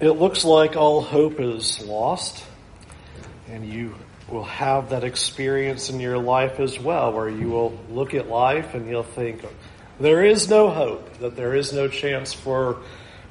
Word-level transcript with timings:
it 0.00 0.12
looks 0.12 0.44
like 0.44 0.76
all 0.76 1.02
hope 1.02 1.40
is 1.40 1.84
lost, 1.84 2.42
and 3.48 3.66
you 3.66 3.94
will 4.30 4.44
have 4.44 4.90
that 4.90 5.04
experience 5.04 5.90
in 5.90 6.00
your 6.00 6.16
life 6.16 6.58
as 6.58 6.78
well, 6.78 7.12
where 7.12 7.28
you 7.28 7.50
will 7.50 7.78
look 7.90 8.14
at 8.14 8.28
life 8.28 8.74
and 8.74 8.88
you'll 8.88 9.02
think, 9.02 9.44
there 9.98 10.24
is 10.24 10.48
no 10.48 10.70
hope, 10.70 11.18
that 11.18 11.36
there 11.36 11.54
is 11.54 11.72
no 11.74 11.86
chance 11.88 12.32
for 12.32 12.78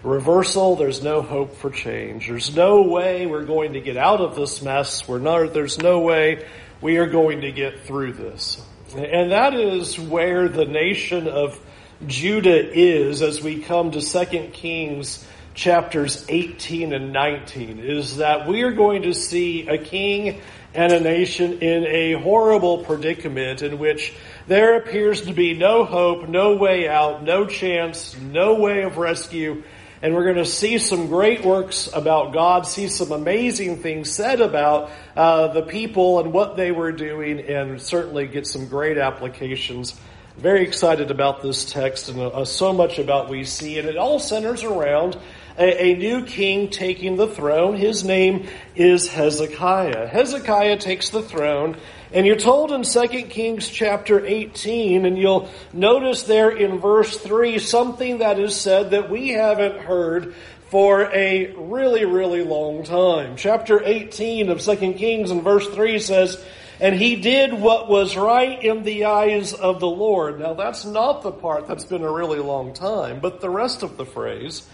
reversal, 0.03 0.75
there's 0.75 1.01
no 1.01 1.21
hope 1.21 1.55
for 1.55 1.71
change. 1.71 2.27
There's 2.27 2.55
no 2.55 2.83
way 2.83 3.25
we're 3.25 3.45
going 3.45 3.73
to 3.73 3.81
get 3.81 3.97
out 3.97 4.21
of 4.21 4.35
this 4.35 4.61
mess. 4.61 5.07
We're 5.07 5.19
not, 5.19 5.53
there's 5.53 5.79
no 5.79 6.01
way 6.01 6.45
we 6.81 6.97
are 6.97 7.07
going 7.07 7.41
to 7.41 7.51
get 7.51 7.81
through 7.81 8.13
this. 8.13 8.61
And 8.95 9.31
that 9.31 9.55
is 9.55 9.99
where 9.99 10.47
the 10.47 10.65
nation 10.65 11.27
of 11.27 11.59
Judah 12.05 12.71
is 12.71 13.21
as 13.21 13.41
we 13.41 13.59
come 13.61 13.91
to 13.91 14.01
2 14.01 14.49
Kings 14.53 15.25
chapters 15.59 16.25
18 16.29 16.93
and 16.93 17.11
19 17.11 17.79
is 17.79 18.15
that 18.17 18.47
we 18.47 18.61
are 18.61 18.71
going 18.71 19.01
to 19.01 19.13
see 19.13 19.67
a 19.67 19.77
king 19.77 20.39
and 20.73 20.93
a 20.93 21.01
nation 21.01 21.59
in 21.59 21.85
a 21.85 22.13
horrible 22.13 22.85
predicament 22.85 23.61
in 23.61 23.77
which 23.77 24.13
there 24.47 24.77
appears 24.77 25.23
to 25.23 25.33
be 25.33 25.53
no 25.53 25.83
hope, 25.83 26.29
no 26.29 26.55
way 26.55 26.87
out, 26.87 27.23
no 27.23 27.45
chance, 27.45 28.17
no 28.17 28.55
way 28.55 28.83
of 28.83 28.95
rescue. 28.95 29.61
And 30.01 30.15
we're 30.15 30.23
going 30.23 30.37
to 30.37 30.45
see 30.45 30.77
some 30.77 31.07
great 31.07 31.43
works 31.43 31.89
about 31.93 32.31
God, 32.31 32.65
see 32.65 32.87
some 32.87 33.11
amazing 33.11 33.81
things 33.81 34.09
said 34.09 34.39
about 34.39 34.89
uh, 35.17 35.49
the 35.49 35.63
people 35.63 36.21
and 36.21 36.31
what 36.31 36.55
they 36.55 36.71
were 36.71 36.93
doing, 36.93 37.41
and 37.41 37.81
certainly 37.81 38.27
get 38.27 38.47
some 38.47 38.69
great 38.69 38.97
applications 38.97 39.99
very 40.39 40.63
excited 40.63 41.11
about 41.11 41.41
this 41.41 41.69
text 41.69 42.07
and 42.07 42.17
uh, 42.17 42.45
so 42.45 42.71
much 42.71 42.97
about 42.97 43.27
we 43.27 43.43
see, 43.43 43.77
and 43.77 43.89
it 43.89 43.97
all 43.97 44.19
centers 44.19 44.63
around 44.63 45.17
a, 45.57 45.85
a, 45.85 45.95
new 45.95 46.23
king 46.25 46.69
taking 46.69 47.15
the 47.15 47.27
throne. 47.27 47.75
His 47.75 48.03
name 48.03 48.47
is 48.75 49.07
Hezekiah. 49.07 50.07
Hezekiah 50.07 50.77
takes 50.77 51.09
the 51.09 51.21
throne, 51.21 51.77
and 52.13 52.25
you're 52.25 52.35
told 52.35 52.71
in 52.71 52.83
2 52.83 53.07
Kings 53.23 53.69
chapter 53.69 54.25
18, 54.25 55.05
and 55.05 55.17
you'll 55.17 55.49
notice 55.73 56.23
there 56.23 56.49
in 56.49 56.79
verse 56.79 57.17
3 57.17 57.59
something 57.59 58.19
that 58.19 58.39
is 58.39 58.55
said 58.55 58.91
that 58.91 59.09
we 59.09 59.29
haven't 59.29 59.79
heard 59.79 60.35
for 60.69 61.11
a 61.13 61.51
really, 61.55 62.05
really 62.05 62.43
long 62.43 62.83
time. 62.83 63.35
Chapter 63.35 63.83
18 63.83 64.49
of 64.49 64.61
2 64.61 64.93
Kings 64.93 65.31
and 65.31 65.43
verse 65.43 65.67
3 65.67 65.99
says, 65.99 66.43
and 66.79 66.95
he 66.95 67.17
did 67.17 67.53
what 67.53 67.89
was 67.89 68.15
right 68.15 68.63
in 68.63 68.83
the 68.83 69.05
eyes 69.05 69.53
of 69.53 69.79
the 69.79 69.89
Lord. 69.89 70.39
Now, 70.39 70.53
that's 70.53 70.85
not 70.85 71.23
the 71.23 71.31
part 71.31 71.67
that's 71.67 71.83
been 71.83 72.03
a 72.03 72.11
really 72.11 72.39
long 72.39 72.73
time, 72.73 73.19
but 73.19 73.41
the 73.41 73.49
rest 73.49 73.83
of 73.83 73.97
the 73.97 74.05
phrase, 74.05 74.65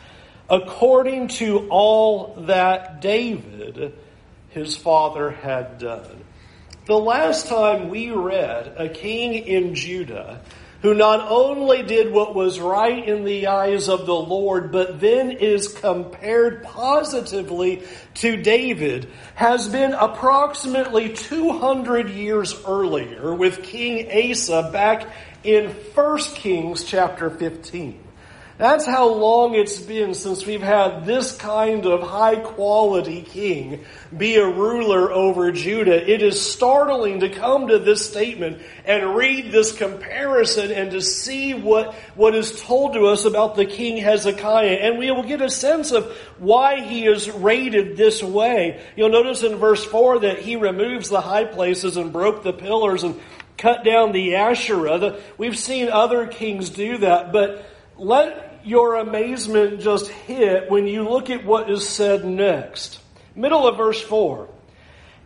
according 0.50 1.28
to 1.28 1.68
all 1.70 2.36
that 2.42 3.02
David, 3.02 3.94
his 4.50 4.78
father, 4.78 5.32
had 5.32 5.80
done. 5.80 6.24
The 6.86 7.00
last 7.00 7.48
time 7.48 7.90
we 7.90 8.12
read 8.12 8.76
a 8.78 8.90
king 8.90 9.34
in 9.34 9.73
Judah 9.73 10.42
who 10.86 10.94
not 10.94 11.32
only 11.32 11.82
did 11.82 12.14
what 12.14 12.36
was 12.36 12.60
right 12.60 13.10
in 13.10 13.23
the 13.23 13.48
eyes 13.48 13.90
of 13.90 14.06
the 14.06 14.14
Lord, 14.14 14.72
but 14.72 15.00
then 15.00 15.32
is 15.32 15.68
compared 15.68 16.62
positively 16.62 17.82
to 18.14 18.40
David, 18.40 19.10
has 19.34 19.68
been 19.68 19.94
approximately 19.94 21.12
200 21.14 22.12
years 22.12 22.54
earlier 22.68 23.34
with 23.34 23.64
King 23.64 24.32
Asa 24.32 24.70
back 24.72 25.08
in 25.44 25.72
1 25.72 26.20
Kings 26.36 26.84
chapter 26.84 27.32
15. 27.32 28.05
That's 28.58 28.86
how 28.86 29.09
long 29.09 29.53
it's 29.53 29.80
been 29.80 30.14
since 30.14 30.45
we've 30.45 30.61
had 30.61 31.06
this 31.06 31.36
kind 31.36 31.86
of 31.86 32.02
high 32.02 32.38
quality 32.38 33.22
king 33.22 33.84
be 34.17 34.38
a 34.38 34.48
ruler 34.48 35.11
over 35.11 35.52
Judah. 35.52 36.09
It 36.09 36.22
is 36.22 36.39
startling 36.39 37.20
to 37.20 37.30
come 37.30 37.67
to 37.67 37.80
this 37.80 38.05
statement 38.05 38.61
and 38.86 39.14
read 39.14 39.52
this 39.52 39.73
comparison 39.73 40.71
and 40.71 40.92
to 40.92 41.02
see 41.02 41.54
what, 41.54 41.95
what 42.16 42.33
is 42.33 42.61
told 42.61 42.93
to 42.93 43.08
us 43.08 43.26
about 43.26 43.55
the 43.55 43.66
king 43.66 43.98
Hezekiah. 43.98 44.77
And 44.82 44.99
we 44.99 45.11
will 45.11 45.23
get 45.23 45.42
a 45.42 45.49
sense 45.49 45.92
of 45.92 46.05
why 46.37 46.80
he 46.80 47.08
is 47.08 47.30
rated 47.30 47.98
this 47.98 48.23
way. 48.23 48.82
You'll 48.95 49.10
notice 49.10 49.43
in 49.43 49.58
verse 49.58 49.83
4 49.83 50.20
that 50.20 50.39
he 50.39 50.55
removes 50.55 51.10
the 51.10 51.20
high 51.20 51.43
places 51.43 51.98
and 51.98 52.14
broke 52.14 52.43
the 52.43 52.54
pillars 52.54 53.04
and 53.04 53.20
cut 53.58 53.83
down 53.83 54.14
the 54.14 54.36
Asherah. 54.36 55.20
We've 55.37 55.58
seen 55.58 55.89
other 55.89 56.26
kings 56.26 56.70
do 56.70 56.99
that, 56.99 57.33
but 57.33 57.66
let 57.98 58.61
your 58.66 58.95
amazement 58.95 59.82
just 59.82 60.08
hit 60.10 60.70
when 60.70 60.88
you 60.88 61.08
look 61.08 61.30
at 61.30 61.45
what 61.45 61.70
is 61.70 61.88
said 61.88 62.26
next. 62.26 63.00
Middle 63.36 63.67
of 63.67 63.78
verse 63.78 64.02
4. 64.02 64.50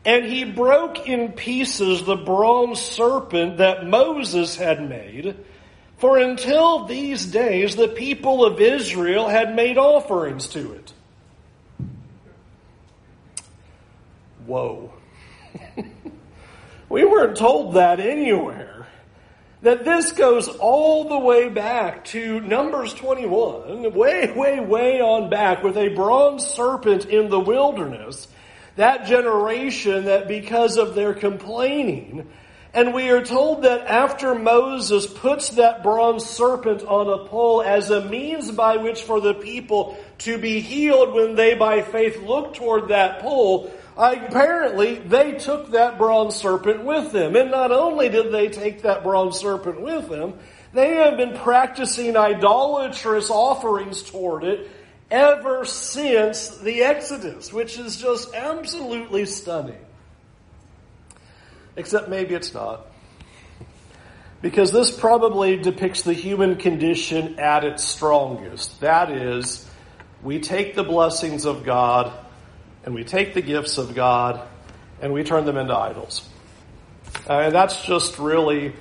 And 0.06 0.25
he 0.25 0.44
broke 0.44 1.08
in 1.08 1.34
pieces 1.34 2.03
the 2.03 2.16
bronze 2.16 2.81
serpent 2.81 3.58
that 3.58 3.85
Moses 3.85 4.56
had 4.56 4.88
made. 4.88 5.38
For 5.97 6.18
until 6.18 6.85
these 6.85 7.25
days, 7.25 7.75
the 7.75 7.90
people 7.90 8.46
of 8.46 8.62
Israel 8.62 9.28
had 9.28 9.56
made 9.56 9.78
offerings 9.78 10.47
to 10.50 10.74
it. 10.74 10.94
Whoa. 14.46 14.94
we 16.90 17.06
weren't 17.06 17.38
told 17.38 17.75
that 17.75 18.00
anywhere 18.00 18.78
that 19.62 19.84
this 19.84 20.14
goes 20.14 20.47
all 20.47 21.09
the 21.09 21.20
way 21.20 21.50
back 21.50 22.06
to 22.06 22.40
Numbers 22.40 22.94
21, 22.94 23.94
way, 23.94 24.31
way, 24.31 24.59
way 24.59 25.02
on 25.02 25.30
back 25.30 25.64
with 25.64 25.78
a 25.78 25.90
bronze 25.90 26.46
serpent 26.46 27.06
in 27.06 27.30
the 27.30 27.40
wilderness. 27.40 28.28
That 28.78 29.06
generation 29.08 30.06
that 30.06 30.30
because 30.30 30.78
of 30.78 30.96
their 30.96 31.14
complaining, 31.14 32.30
and 32.74 32.94
we 32.94 33.09
are 33.09 33.24
told 33.24 33.64
that 33.64 33.88
after 33.88 34.36
Moses 34.36 35.08
puts 35.08 35.50
that 35.52 35.81
bronze 35.81 36.26
serpent 36.26 36.84
on 36.84 37.09
a 37.09 37.26
pole 37.28 37.62
as 37.62 37.90
a 37.90 38.06
means 38.06 38.52
by 38.52 38.78
which 38.78 39.02
for 39.02 39.20
the 39.20 39.34
people 39.34 39.97
to 40.20 40.38
be 40.38 40.62
healed 40.62 41.14
when 41.14 41.36
they 41.36 41.56
by 41.56 41.81
faith 41.81 42.22
look 42.22 42.53
toward 42.53 42.90
that 42.90 43.20
pole, 43.20 43.74
apparently 43.99 44.95
they 44.95 45.33
took 45.33 45.71
that 45.71 45.97
bronze 45.97 46.35
serpent 46.35 46.85
with 46.85 47.11
them. 47.11 47.35
And 47.35 47.51
not 47.51 47.71
only 47.71 48.07
did 48.07 48.31
they 48.31 48.47
take 48.47 48.83
that 48.83 49.03
bronze 49.03 49.37
serpent 49.37 49.81
with 49.81 50.07
them, 50.07 50.35
they 50.73 50.95
have 50.95 51.17
been 51.17 51.35
practicing 51.35 52.15
idolatrous 52.15 53.29
offerings 53.29 54.01
toward 54.03 54.43
it 54.45 54.69
ever 55.11 55.65
since 55.65 56.57
the 56.59 56.83
Exodus, 56.83 57.51
which 57.51 57.77
is 57.77 57.97
just 57.97 58.33
absolutely 58.33 59.25
stunning. 59.25 59.83
Except 61.75 62.07
maybe 62.07 62.35
it's 62.35 62.53
not. 62.53 62.85
Because 64.41 64.71
this 64.71 64.91
probably 64.91 65.57
depicts 65.57 66.03
the 66.03 66.13
human 66.13 66.55
condition 66.55 67.39
at 67.39 67.66
its 67.66 67.83
strongest. 67.83 68.79
That 68.79 69.11
is, 69.11 69.69
we 70.23 70.39
take 70.39 70.75
the 70.75 70.83
blessings 70.83 71.45
of 71.45 71.66
God 71.66 72.13
and 72.85 72.95
we 72.95 73.03
take 73.03 73.34
the 73.34 73.41
gifts 73.41 73.78
of 73.78 73.95
God 73.95 74.47
and 75.01 75.13
we 75.13 75.23
turn 75.23 75.45
them 75.45 75.57
into 75.57 75.75
idols. 75.75 76.28
Uh, 77.29 77.40
and 77.40 77.56
that's 77.56 77.81
just 77.84 78.19
really 78.19 78.73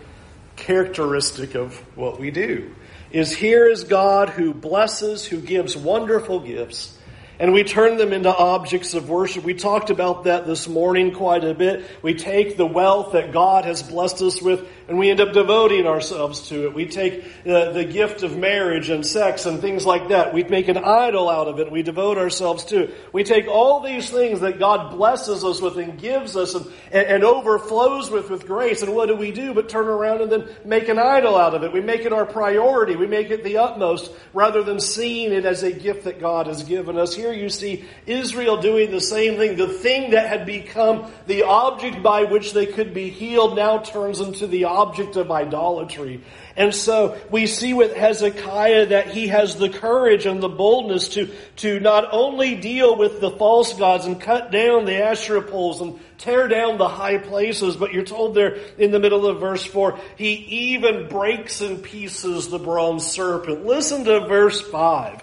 characteristic 0.57 1.55
of 1.55 1.77
what 1.97 2.19
we 2.19 2.31
do. 2.31 2.75
Is 3.11 3.33
here 3.33 3.67
is 3.67 3.85
God 3.85 4.29
who 4.29 4.53
blesses, 4.53 5.25
who 5.25 5.41
gives 5.41 5.77
wonderful 5.77 6.41
gifts, 6.41 6.99
and 7.41 7.53
we 7.53 7.63
turn 7.63 7.97
them 7.97 8.13
into 8.13 8.35
objects 8.35 8.95
of 8.95 9.09
worship. 9.09 9.45
We 9.45 9.55
talked 9.55 9.91
about 9.91 10.25
that 10.25 10.47
this 10.47 10.69
morning 10.69 11.13
quite 11.13 11.45
a 11.45 11.55
bit. 11.55 11.87
We 12.03 12.15
take 12.15 12.57
the 12.57 12.67
wealth 12.67 13.13
that 13.13 13.33
God 13.33 13.65
has 13.65 13.83
blessed 13.83 14.21
us 14.23 14.43
with 14.43 14.69
and 14.89 14.99
we 14.99 15.11
end 15.11 15.21
up 15.21 15.35
devoting 15.35 15.87
ourselves 15.87 16.49
to 16.49 16.65
it. 16.65 16.73
We 16.73 16.87
take 16.87 17.23
uh, 17.47 17.73
the 17.73 17.85
gift 17.85 18.23
of 18.23 18.39
marriage 18.39 18.89
and 18.89 19.05
sex 19.05 19.45
and 19.45 19.61
things 19.61 19.85
like 19.85 20.09
that. 20.09 20.33
We 20.33 20.45
make 20.45 20.69
an 20.69 20.79
idol 20.79 21.29
out 21.29 21.47
of 21.47 21.61
it. 21.61 21.71
We 21.71 21.83
devote 21.83 22.17
ourselves 22.17 22.65
to 22.67 22.85
it. 22.85 22.95
We 23.13 23.23
take 23.23 23.49
all 23.49 23.81
these 23.81 24.09
things 24.09 24.41
that 24.41 24.59
God 24.59 24.97
blesses 24.97 25.45
us 25.45 25.61
with 25.61 25.77
and 25.77 25.99
gives 25.99 26.39
us 26.39 26.55
and, 26.55 26.67
and, 26.91 27.07
and 27.07 27.25
overflows 27.25 28.11
with 28.11 28.31
with 28.31 28.47
grace. 28.47 28.81
And 28.81 28.95
what 28.95 29.09
do 29.09 29.15
we 29.15 29.31
do 29.31 29.53
but 29.53 29.69
turn 29.69 29.89
around 29.89 30.23
and 30.23 30.33
then 30.33 30.49
make 30.65 30.89
an 30.89 30.99
idol 30.99 31.37
out 31.37 31.55
of 31.55 31.65
it? 31.65 31.73
We 31.73 31.83
make 31.83 32.07
it 32.07 32.15
our 32.15 32.25
priority. 32.25 32.97
We 32.97 33.07
make 33.07 33.31
it 33.31 33.45
the 33.45 33.59
utmost 33.59 34.11
rather 34.33 34.63
than 34.63 34.81
seeing 34.81 35.33
it 35.33 35.45
as 35.45 35.63
a 35.63 35.71
gift 35.71 36.05
that 36.05 36.19
God 36.19 36.47
has 36.47 36.63
given 36.63 36.97
us. 36.97 37.15
Here 37.15 37.35
you 37.35 37.51
see 37.51 37.85
Israel 38.07 38.57
doing 38.63 38.91
the 38.91 39.03
same 39.03 39.37
thing. 39.37 39.57
The 39.59 39.69
thing 39.69 40.13
that 40.13 40.29
had 40.29 40.47
become 40.47 41.13
the 41.27 41.43
object 41.43 42.03
by 42.03 42.25
which 42.25 42.55
they 42.55 42.65
could 42.65 42.95
be 42.95 43.11
healed 43.11 43.55
now 43.55 43.81
turns 43.81 44.21
into 44.21 44.47
the 44.47 44.65
object 44.65 44.78
of 45.17 45.31
idolatry. 45.31 46.21
And 46.57 46.75
so 46.75 47.19
we 47.31 47.47
see 47.47 47.75
with 47.75 47.95
Hezekiah 47.95 48.87
that 48.87 49.09
he 49.09 49.29
has 49.29 49.57
the 49.57 49.69
courage 49.69 50.27
and 50.27 50.43
the 50.43 50.49
boldness 50.49 51.09
to, 51.11 51.29
to 51.57 51.81
not 51.81 52.09
only 52.13 52.57
deal 52.57 52.97
with 52.97 53.21
the 53.21 53.31
false 53.31 53.75
gods 53.75 54.07
and 54.07 54.21
cut 54.21 54.51
down 54.51 54.85
the 54.85 55.03
Asherah 55.03 55.43
poles 55.43 55.81
and 55.81 55.99
tear 56.19 56.49
down 56.49 56.79
the 56.79 56.89
high 56.89 57.19
places, 57.19 57.77
but 57.77 57.93
you're 57.93 58.05
told 58.05 58.35
there 58.35 58.59
in 58.77 58.91
the 58.91 58.99
middle 58.99 59.27
of 59.27 59.41
verse 59.41 59.65
4, 59.65 59.99
he 60.17 60.35
even 60.75 61.09
breaks 61.09 61.61
in 61.61 61.79
pieces 61.79 62.49
the 62.49 62.59
bronze 62.59 63.07
serpent. 63.07 63.65
Listen 63.65 64.05
to 64.05 64.27
verse 64.27 64.61
5. 64.61 65.23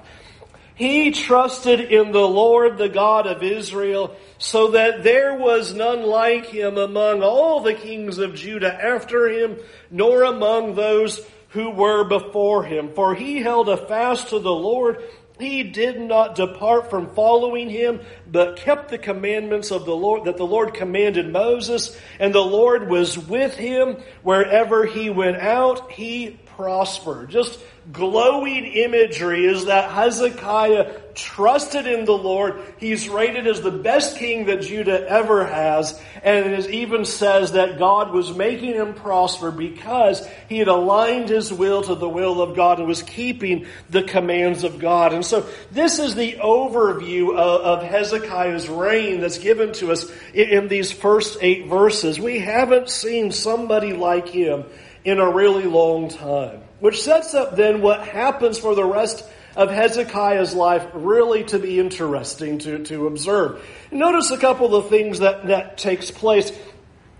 He 0.75 1.12
trusted 1.12 1.80
in 1.80 2.12
the 2.12 2.27
Lord, 2.27 2.77
the 2.77 2.89
God 2.89 3.27
of 3.27 3.44
Israel, 3.44 4.16
so 4.38 4.72
that 4.72 5.04
there 5.04 5.36
was 5.36 5.74
none 5.74 6.04
like 6.04 6.48
him 6.48 6.77
among 6.77 7.24
all 7.24 7.62
the 7.62 7.74
kings 7.74 8.18
of 8.18 8.36
Judah 8.36 8.74
after 8.74 9.30
him, 9.30 9.57
nor 9.89 10.24
among 10.24 10.75
those 10.75 11.25
who 11.50 11.69
were 11.69 12.04
before 12.04 12.66
him. 12.66 12.94
For 12.94 13.16
he 13.16 13.38
held 13.38 13.69
a 13.69 13.77
fast 13.77 14.30
to 14.30 14.39
the 14.39 14.51
Lord. 14.51 15.01
He 15.39 15.63
did 15.63 16.00
not 16.00 16.36
depart 16.36 16.89
from 16.89 17.13
following 17.13 17.69
him, 17.69 18.01
but 18.30 18.57
kept 18.57 18.89
the 18.89 18.98
commandments 18.98 19.72
of 19.72 19.86
the 19.86 19.95
Lord 19.95 20.25
that 20.25 20.36
the 20.36 20.45
Lord 20.45 20.74
commanded 20.74 21.31
Moses, 21.31 21.98
and 22.19 22.33
the 22.33 22.39
Lord 22.39 22.89
was 22.89 23.18
with 23.18 23.56
him 23.56 23.98
wherever 24.24 24.86
he 24.86 25.10
went 25.10 25.38
out. 25.38 25.92
He 25.92 26.38
prospered. 26.57 27.30
Just 27.30 27.60
glowing 27.92 28.66
imagery 28.66 29.46
is 29.46 29.66
that 29.66 29.92
Hezekiah 29.92 31.02
trusted 31.14 31.88
in 31.88 32.06
the 32.06 32.18
Lord. 32.18 32.62
He's 32.78 33.08
rated 33.08 33.48
as 33.48 33.62
the 33.62 33.72
best 33.72 34.18
king 34.18 34.46
that 34.46 34.62
Judah 34.62 35.08
ever 35.08 35.46
has. 35.46 36.00
And 36.24 36.54
it 36.54 36.70
even 36.70 37.06
says 37.06 37.54
that 37.54 37.80
God 37.80 38.12
was 38.12 38.36
making 38.36 38.74
him 38.74 38.94
prosper 38.94 39.52
because 39.52 40.28
he 40.50 40.58
had 40.58 40.68
aligned 40.68 41.30
his 41.30 41.54
will 41.54 41.84
to 41.84 41.96
the 41.96 42.10
will 42.10 42.42
of 42.42 42.56
God 42.56 42.80
and 42.80 42.88
was 42.88 43.04
keeping 43.04 43.68
the 43.90 44.04
commands 44.04 44.64
of 44.64 44.80
God. 44.80 45.14
And 45.14 45.26
so 45.26 45.48
this 45.72 46.00
is 46.00 46.16
the 46.16 46.34
overview 46.34 47.32
of, 47.32 47.82
of 47.82 47.84
Hezekiah's 47.84 48.68
reign 48.68 49.22
that's 49.22 49.40
given 49.40 49.74
to 49.74 49.92
us 49.92 50.10
in, 50.34 50.50
in 50.50 50.68
these 50.68 50.92
first 50.92 51.38
eight 51.42 51.68
verses. 51.68 52.20
We 52.20 52.40
haven't 52.40 52.90
seen 52.90 53.32
somebody 53.32 53.94
like 53.94 54.28
him 54.28 54.66
in 55.06 55.19
a 55.19 55.31
really 55.31 55.66
long 55.66 56.10
time. 56.10 56.62
Which 56.80 57.02
sets 57.02 57.34
up 57.34 57.56
then 57.56 57.81
what 57.81 58.06
happens 58.06 58.57
for 58.57 58.75
the 58.75 58.84
rest 58.84 59.24
of 59.56 59.72
Hezekiah's 59.72 60.54
life 60.54 60.86
really 60.94 61.46
to 61.46 61.60
be 61.60 61.80
interesting 61.80 62.57
to, 62.60 62.84
to 62.86 63.07
observe. 63.07 63.66
Notice 63.92 64.31
a 64.31 64.38
couple 64.38 64.75
of 64.75 64.84
the 64.84 64.90
things 64.90 65.19
that, 65.19 65.48
that 65.48 65.78
takes 65.78 66.12
place. 66.12 66.52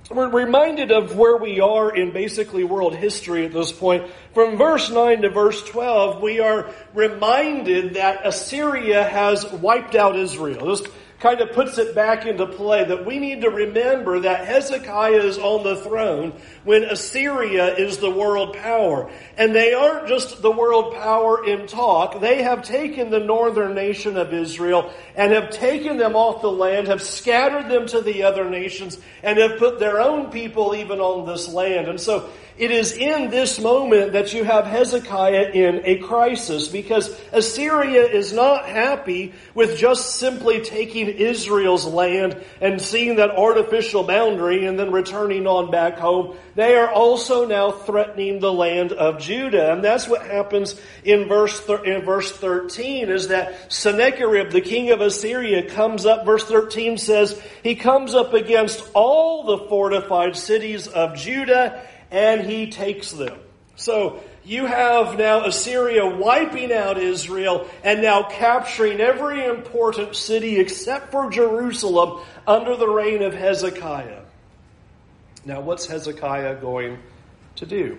We're 0.10 0.30
reminded 0.30 0.92
of 0.92 1.16
where 1.16 1.38
we 1.38 1.62
are 1.62 1.96
in 1.96 2.12
basically 2.12 2.64
world 2.64 2.96
history 2.96 3.46
at 3.46 3.54
this 3.54 3.72
point. 3.72 4.12
From 4.34 4.58
verse 4.58 4.92
9 4.92 5.22
to 5.22 5.30
verse 5.30 5.64
12, 5.64 6.22
we 6.22 6.40
are 6.40 6.70
reminded 6.94 7.96
that 7.96 8.26
Assyria 8.26 9.04
has 9.04 9.50
wiped 9.52 9.96
out 9.96 10.16
Israel. 10.16 10.76
Just 10.76 10.92
kind 11.20 11.40
of 11.40 11.54
puts 11.54 11.78
it 11.78 11.96
back 11.96 12.26
into 12.26 12.46
play 12.46 12.84
that 12.84 13.06
we 13.06 13.20
need 13.20 13.42
to 13.42 13.50
remember 13.50 14.20
that 14.20 14.46
Hezekiah 14.46 15.22
is 15.22 15.38
on 15.38 15.64
the 15.64 15.78
throne 15.78 16.34
when 16.64 16.84
Assyria 16.84 17.76
is 17.76 17.98
the 17.98 18.12
world 18.12 18.56
power. 18.58 19.10
And 19.38 19.56
they 19.56 19.74
aren't 19.74 20.08
just 20.08 20.42
the 20.42 20.52
world 20.52 20.94
power 20.96 21.46
in 21.46 21.68
talk. 21.68 22.20
They 22.20 22.44
have 22.44 22.64
taken 22.64 23.10
the 23.10 23.20
northern 23.20 23.76
nation 23.76 24.18
of 24.18 24.34
Israel 24.34 24.94
and 25.16 25.32
have 25.32 25.52
taken 25.52 25.98
them 25.98 26.16
off 26.16 26.42
the 26.42 26.52
land, 26.52 26.88
have 26.88 27.02
scattered 27.02 27.70
them 27.70 27.88
to 27.88 28.02
the 28.02 28.24
other 28.24 28.50
nations, 28.50 28.98
and 29.24 29.40
have 29.40 29.58
put 29.58 29.80
their 29.80 30.02
own 30.02 30.32
people 30.32 30.76
even 30.76 31.00
on 31.00 31.26
this 31.26 31.48
land. 31.48 31.88
And 31.88 32.00
so 32.00 32.30
it 32.58 32.72
is 32.72 32.94
in 32.94 33.30
this 33.30 33.60
moment 33.60 34.14
that 34.14 34.32
you 34.32 34.46
have 34.46 34.66
Hezekiah 34.66 35.50
in 35.54 35.82
a 35.84 35.98
crisis 35.98 36.70
because 36.70 37.14
Assyria 37.34 38.04
is 38.04 38.32
not 38.32 38.66
happy 38.66 39.34
with 39.54 39.78
just 39.78 40.16
simply 40.16 40.62
taking 40.62 41.10
Israel's 41.10 41.86
land 41.86 42.42
and 42.62 42.82
seeing 42.82 43.18
that 43.18 43.32
artificial 43.32 44.04
boundary 44.04 44.66
and 44.66 44.80
then 44.80 44.94
returning 44.94 45.48
on 45.48 45.70
back 45.70 45.98
home. 45.98 46.38
They 46.56 46.78
are 46.78 46.90
also 46.90 47.46
now 47.46 47.72
threatening 47.72 48.40
the 48.40 48.54
land 48.54 48.94
of 48.94 49.20
Judah. 49.20 49.74
And 49.74 49.84
that's 49.84 50.08
what 50.08 50.26
happens 50.26 50.80
in 51.04 51.28
verse, 51.28 51.60
thir- 51.60 51.84
in 51.84 52.06
verse 52.06 52.32
13 52.32 53.10
is 53.10 53.28
that 53.28 53.74
Sennacherib, 53.74 54.52
the 54.52 54.62
king 54.62 54.92
of 54.92 55.02
Assyria, 55.02 55.70
comes 55.70 56.06
up. 56.06 56.26
Verse 56.26 56.46
13 56.46 56.98
says, 56.98 57.38
he 57.64 57.76
comes 57.76 58.16
up 58.16 58.34
against 58.34 58.82
all 58.94 59.44
the 59.44 59.68
fortified 59.68 60.38
cities 60.38 60.88
of 60.88 61.18
Judah 61.18 61.86
and 62.16 62.50
he 62.50 62.72
takes 62.72 63.12
them. 63.12 63.38
So 63.76 64.24
you 64.46 64.68
have 64.68 65.18
now 65.18 65.44
Assyria 65.44 66.06
wiping 66.06 66.72
out 66.72 66.98
Israel 66.98 67.68
and 67.84 68.02
now 68.02 68.24
capturing 68.24 69.02
every 69.02 69.46
important 69.46 70.16
city 70.16 70.58
except 70.58 71.12
for 71.12 71.30
Jerusalem 71.30 72.22
under 72.48 72.78
the 72.78 72.88
reign 72.88 73.22
of 73.22 73.34
Hezekiah. 73.34 74.22
Now, 75.44 75.60
what's 75.60 75.88
Hezekiah 75.88 76.56
going 76.62 77.00
to 77.58 77.66
do? 77.66 77.98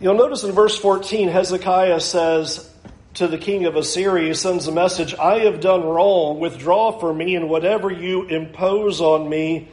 You'll 0.00 0.14
notice 0.14 0.42
in 0.42 0.52
verse 0.52 0.76
14, 0.76 1.28
Hezekiah 1.28 2.00
says 2.00 2.68
to 3.14 3.28
the 3.28 3.38
king 3.38 3.64
of 3.64 3.76
Assyria, 3.76 4.28
he 4.28 4.34
sends 4.34 4.66
a 4.66 4.72
message, 4.72 5.14
I 5.14 5.40
have 5.40 5.60
done 5.60 5.84
wrong. 5.84 6.40
Withdraw 6.40 6.98
from 6.98 7.18
me, 7.18 7.36
and 7.36 7.48
whatever 7.48 7.92
you 7.92 8.24
impose 8.24 9.00
on 9.00 9.28
me, 9.28 9.68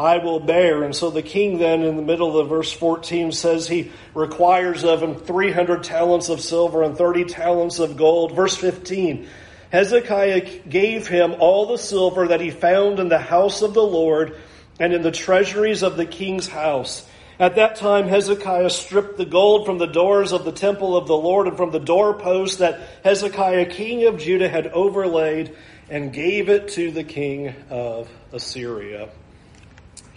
I 0.00 0.16
will 0.16 0.40
bear. 0.40 0.82
And 0.82 0.96
so 0.96 1.10
the 1.10 1.20
king 1.20 1.58
then 1.58 1.82
in 1.82 1.96
the 1.96 2.02
middle 2.02 2.38
of 2.38 2.48
verse 2.48 2.72
14 2.72 3.32
says 3.32 3.68
he 3.68 3.92
requires 4.14 4.82
of 4.82 5.02
him 5.02 5.14
300 5.14 5.84
talents 5.84 6.30
of 6.30 6.40
silver 6.40 6.82
and 6.82 6.96
30 6.96 7.26
talents 7.26 7.78
of 7.78 7.98
gold. 7.98 8.34
Verse 8.34 8.56
15, 8.56 9.28
Hezekiah 9.70 10.60
gave 10.66 11.06
him 11.06 11.34
all 11.38 11.66
the 11.66 11.76
silver 11.76 12.28
that 12.28 12.40
he 12.40 12.50
found 12.50 12.98
in 12.98 13.10
the 13.10 13.18
house 13.18 13.60
of 13.60 13.74
the 13.74 13.82
Lord 13.82 14.38
and 14.78 14.94
in 14.94 15.02
the 15.02 15.10
treasuries 15.10 15.82
of 15.82 15.98
the 15.98 16.06
king's 16.06 16.48
house. 16.48 17.06
At 17.38 17.56
that 17.56 17.76
time, 17.76 18.08
Hezekiah 18.08 18.70
stripped 18.70 19.18
the 19.18 19.26
gold 19.26 19.66
from 19.66 19.76
the 19.76 19.86
doors 19.86 20.32
of 20.32 20.46
the 20.46 20.52
temple 20.52 20.96
of 20.96 21.08
the 21.08 21.16
Lord 21.16 21.46
and 21.46 21.58
from 21.58 21.72
the 21.72 21.78
doorposts 21.78 22.56
that 22.56 22.80
Hezekiah, 23.04 23.66
king 23.66 24.06
of 24.06 24.18
Judah, 24.18 24.48
had 24.48 24.68
overlaid 24.68 25.54
and 25.90 26.10
gave 26.10 26.48
it 26.48 26.68
to 26.68 26.90
the 26.90 27.04
king 27.04 27.54
of 27.68 28.08
Assyria 28.32 29.10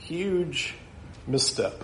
huge 0.08 0.76
misstep. 1.28 1.84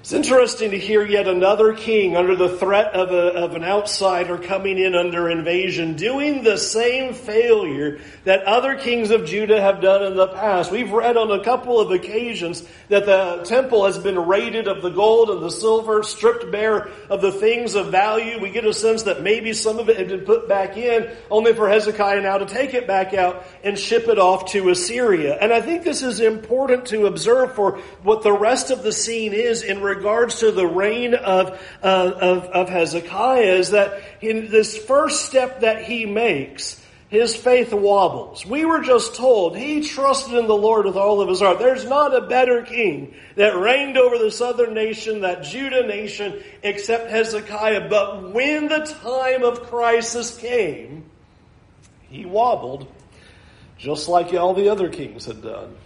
It's 0.00 0.14
interesting 0.14 0.70
to 0.70 0.78
hear 0.78 1.04
yet 1.04 1.28
another 1.28 1.74
king 1.74 2.16
under 2.16 2.34
the 2.34 2.56
threat 2.56 2.94
of, 2.94 3.10
a, 3.10 3.34
of 3.34 3.54
an 3.54 3.62
outsider 3.62 4.38
coming 4.38 4.78
in 4.78 4.94
under 4.94 5.28
invasion 5.28 5.94
doing 5.94 6.42
the 6.42 6.56
same 6.56 7.12
failure 7.12 8.00
that 8.24 8.44
other 8.44 8.76
kings 8.76 9.10
of 9.10 9.26
Judah 9.26 9.60
have 9.60 9.82
done 9.82 10.02
in 10.02 10.16
the 10.16 10.28
past. 10.28 10.72
We've 10.72 10.90
read 10.90 11.18
on 11.18 11.30
a 11.30 11.44
couple 11.44 11.78
of 11.78 11.90
occasions 11.90 12.66
that 12.88 13.04
the 13.04 13.44
temple 13.44 13.84
has 13.84 13.98
been 13.98 14.18
raided 14.18 14.68
of 14.68 14.80
the 14.80 14.88
gold 14.88 15.28
and 15.28 15.42
the 15.42 15.50
silver, 15.50 16.02
stripped 16.02 16.50
bare 16.50 16.88
of 17.10 17.20
the 17.20 17.32
things 17.32 17.74
of 17.74 17.88
value. 17.88 18.40
We 18.40 18.48
get 18.48 18.64
a 18.64 18.72
sense 18.72 19.02
that 19.02 19.22
maybe 19.22 19.52
some 19.52 19.78
of 19.78 19.90
it 19.90 19.98
had 19.98 20.08
been 20.08 20.24
put 20.24 20.48
back 20.48 20.78
in 20.78 21.10
only 21.30 21.52
for 21.52 21.68
Hezekiah 21.68 22.22
now 22.22 22.38
to 22.38 22.46
take 22.46 22.72
it 22.72 22.86
back 22.86 23.12
out 23.12 23.44
and 23.62 23.78
ship 23.78 24.08
it 24.08 24.18
off 24.18 24.50
to 24.52 24.70
Assyria. 24.70 25.36
And 25.38 25.52
I 25.52 25.60
think 25.60 25.84
this 25.84 26.02
is 26.02 26.20
important 26.20 26.86
to 26.86 27.04
observe 27.04 27.54
for 27.54 27.80
what 28.02 28.22
the 28.22 28.32
rest 28.32 28.70
of 28.70 28.82
the 28.82 28.92
scene 28.92 29.34
is 29.34 29.62
in 29.62 29.89
regards 29.96 30.40
to 30.40 30.52
the 30.52 30.66
reign 30.66 31.14
of, 31.14 31.60
uh, 31.82 32.12
of, 32.20 32.44
of 32.44 32.68
Hezekiah 32.68 33.54
is 33.58 33.70
that 33.70 34.02
in 34.20 34.50
this 34.50 34.76
first 34.76 35.26
step 35.26 35.60
that 35.60 35.84
he 35.84 36.06
makes, 36.06 36.80
his 37.10 37.34
faith 37.34 37.72
wobbles. 37.72 38.46
We 38.46 38.64
were 38.64 38.82
just 38.82 39.16
told 39.16 39.56
he 39.56 39.82
trusted 39.82 40.34
in 40.34 40.46
the 40.46 40.56
Lord 40.56 40.86
with 40.86 40.96
all 40.96 41.20
of 41.20 41.28
his 41.28 41.40
heart. 41.40 41.58
There's 41.58 41.84
not 41.84 42.14
a 42.14 42.28
better 42.28 42.62
king 42.62 43.14
that 43.34 43.58
reigned 43.58 43.98
over 43.98 44.16
the 44.16 44.30
southern 44.30 44.74
nation, 44.74 45.22
that 45.22 45.42
Judah 45.42 45.86
nation, 45.88 46.40
except 46.62 47.10
Hezekiah. 47.10 47.88
But 47.88 48.32
when 48.32 48.68
the 48.68 48.86
time 49.02 49.42
of 49.42 49.64
crisis 49.64 50.38
came, 50.38 51.04
he 52.08 52.26
wobbled, 52.26 52.86
just 53.76 54.08
like 54.08 54.32
all 54.32 54.54
the 54.54 54.68
other 54.68 54.88
kings 54.88 55.26
had 55.26 55.42
done. 55.42 55.76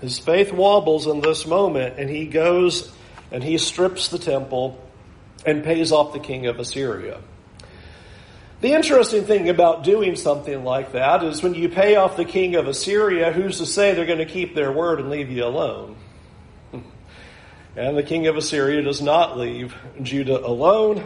His 0.00 0.18
faith 0.18 0.52
wobbles 0.52 1.06
in 1.06 1.20
this 1.20 1.46
moment, 1.46 1.98
and 1.98 2.08
he 2.08 2.26
goes 2.26 2.92
and 3.30 3.42
he 3.42 3.58
strips 3.58 4.08
the 4.08 4.18
temple 4.18 4.82
and 5.44 5.64
pays 5.64 5.92
off 5.92 6.12
the 6.12 6.18
king 6.18 6.46
of 6.46 6.58
Assyria. 6.58 7.20
The 8.60 8.72
interesting 8.72 9.24
thing 9.24 9.50
about 9.50 9.84
doing 9.84 10.16
something 10.16 10.64
like 10.64 10.92
that 10.92 11.22
is 11.22 11.42
when 11.42 11.54
you 11.54 11.68
pay 11.68 11.96
off 11.96 12.16
the 12.16 12.24
king 12.24 12.54
of 12.56 12.66
Assyria, 12.66 13.30
who's 13.30 13.58
to 13.58 13.66
say 13.66 13.94
they're 13.94 14.06
going 14.06 14.18
to 14.18 14.24
keep 14.24 14.54
their 14.54 14.72
word 14.72 14.98
and 14.98 15.10
leave 15.10 15.30
you 15.30 15.44
alone? 15.44 15.96
And 17.76 17.94
the 17.94 18.02
king 18.02 18.26
of 18.26 18.38
Assyria 18.38 18.80
does 18.80 19.02
not 19.02 19.36
leave 19.36 19.76
Judah 20.00 20.42
alone. 20.42 21.04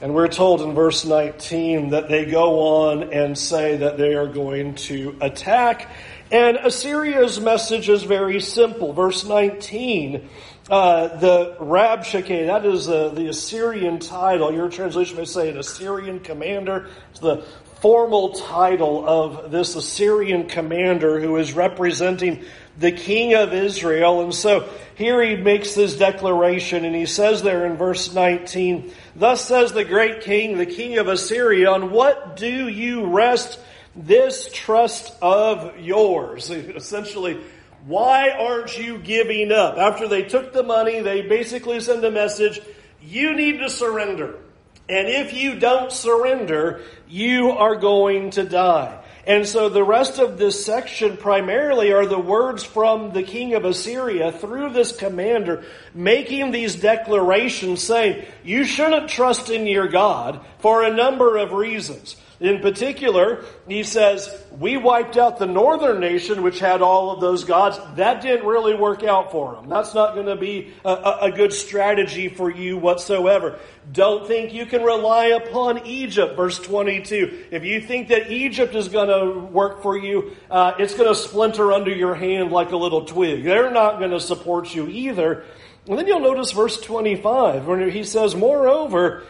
And 0.00 0.14
we're 0.14 0.28
told 0.28 0.62
in 0.62 0.72
verse 0.72 1.04
19 1.04 1.90
that 1.90 2.08
they 2.08 2.26
go 2.26 2.60
on 2.60 3.12
and 3.12 3.36
say 3.36 3.78
that 3.78 3.98
they 3.98 4.14
are 4.14 4.28
going 4.28 4.76
to 4.76 5.16
attack. 5.20 5.90
And 6.30 6.58
Assyria's 6.58 7.40
message 7.40 7.88
is 7.88 8.04
very 8.04 8.40
simple. 8.40 8.92
Verse 8.92 9.24
19 9.24 10.28
Uh, 10.68 11.16
the 11.18 11.54
Rabshakeh, 11.60 12.46
that 12.46 12.66
is 12.66 12.88
uh, 12.88 13.10
the 13.10 13.28
Assyrian 13.28 14.00
title. 14.00 14.52
Your 14.52 14.68
translation 14.68 15.16
may 15.16 15.24
say 15.24 15.48
an 15.48 15.58
Assyrian 15.58 16.18
commander. 16.18 16.88
It's 17.12 17.20
the 17.20 17.44
formal 17.80 18.32
title 18.32 19.08
of 19.08 19.52
this 19.52 19.76
Assyrian 19.76 20.48
commander 20.48 21.20
who 21.20 21.36
is 21.36 21.52
representing 21.52 22.44
the 22.78 22.90
king 22.90 23.34
of 23.34 23.52
Israel. 23.52 24.22
And 24.22 24.34
so 24.34 24.68
here 24.96 25.22
he 25.22 25.36
makes 25.36 25.76
this 25.76 25.96
declaration 25.96 26.84
and 26.84 26.96
he 26.96 27.06
says 27.06 27.42
there 27.44 27.64
in 27.64 27.76
verse 27.76 28.12
19, 28.12 28.92
Thus 29.14 29.44
says 29.44 29.72
the 29.72 29.84
great 29.84 30.22
king, 30.22 30.58
the 30.58 30.66
king 30.66 30.98
of 30.98 31.06
Assyria, 31.06 31.70
on 31.70 31.92
what 31.92 32.36
do 32.36 32.66
you 32.68 33.06
rest 33.06 33.60
this 33.94 34.50
trust 34.52 35.14
of 35.22 35.78
yours? 35.78 36.50
Essentially, 36.50 37.40
why 37.86 38.30
aren't 38.30 38.76
you 38.76 38.98
giving 38.98 39.52
up? 39.52 39.78
After 39.78 40.08
they 40.08 40.24
took 40.24 40.52
the 40.52 40.64
money, 40.64 41.00
they 41.00 41.22
basically 41.22 41.80
send 41.80 42.04
a 42.04 42.10
message, 42.10 42.60
you 43.00 43.34
need 43.34 43.60
to 43.60 43.70
surrender. 43.70 44.40
And 44.88 45.08
if 45.08 45.32
you 45.32 45.58
don't 45.58 45.92
surrender, 45.92 46.82
you 47.08 47.50
are 47.50 47.76
going 47.76 48.30
to 48.30 48.44
die. 48.44 49.02
And 49.26 49.46
so 49.46 49.68
the 49.68 49.82
rest 49.82 50.20
of 50.20 50.38
this 50.38 50.64
section 50.64 51.16
primarily 51.16 51.92
are 51.92 52.06
the 52.06 52.18
words 52.18 52.62
from 52.62 53.12
the 53.12 53.24
king 53.24 53.54
of 53.54 53.64
Assyria 53.64 54.30
through 54.30 54.70
this 54.70 54.96
commander 54.96 55.64
making 55.94 56.52
these 56.52 56.76
declarations 56.76 57.82
saying, 57.82 58.24
you 58.44 58.64
shouldn't 58.64 59.10
trust 59.10 59.50
in 59.50 59.66
your 59.66 59.88
God 59.88 60.44
for 60.66 60.82
a 60.82 60.92
number 60.92 61.36
of 61.36 61.52
reasons. 61.52 62.16
In 62.40 62.58
particular, 62.58 63.44
he 63.68 63.84
says, 63.84 64.28
we 64.58 64.76
wiped 64.76 65.16
out 65.16 65.38
the 65.38 65.46
northern 65.46 66.00
nation, 66.00 66.42
which 66.42 66.58
had 66.58 66.82
all 66.82 67.12
of 67.12 67.20
those 67.20 67.44
gods. 67.44 67.78
That 67.94 68.20
didn't 68.20 68.44
really 68.44 68.74
work 68.74 69.04
out 69.04 69.30
for 69.30 69.54
them. 69.54 69.68
That's 69.68 69.94
not 69.94 70.14
going 70.14 70.26
to 70.26 70.34
be 70.34 70.74
a, 70.84 71.18
a, 71.20 71.30
good 71.30 71.52
strategy 71.52 72.28
for 72.28 72.50
you 72.50 72.78
whatsoever. 72.78 73.60
Don't 73.92 74.26
think 74.26 74.52
you 74.52 74.66
can 74.66 74.82
rely 74.82 75.26
upon 75.26 75.86
Egypt, 75.86 76.34
verse 76.34 76.58
22. 76.58 77.44
If 77.52 77.62
you 77.62 77.80
think 77.80 78.08
that 78.08 78.28
Egypt 78.32 78.74
is 78.74 78.88
going 78.88 79.06
to 79.08 79.38
work 79.38 79.84
for 79.84 79.96
you, 79.96 80.34
uh, 80.50 80.72
it's 80.80 80.94
going 80.94 81.08
to 81.08 81.14
splinter 81.14 81.72
under 81.72 81.94
your 81.94 82.16
hand 82.16 82.50
like 82.50 82.72
a 82.72 82.76
little 82.76 83.04
twig. 83.04 83.44
They're 83.44 83.70
not 83.70 84.00
going 84.00 84.10
to 84.10 84.20
support 84.20 84.74
you 84.74 84.88
either. 84.88 85.44
And 85.86 85.96
then 85.96 86.08
you'll 86.08 86.18
notice 86.18 86.50
verse 86.50 86.80
25, 86.80 87.68
where 87.68 87.88
he 87.88 88.02
says, 88.02 88.34
Moreover, 88.34 89.22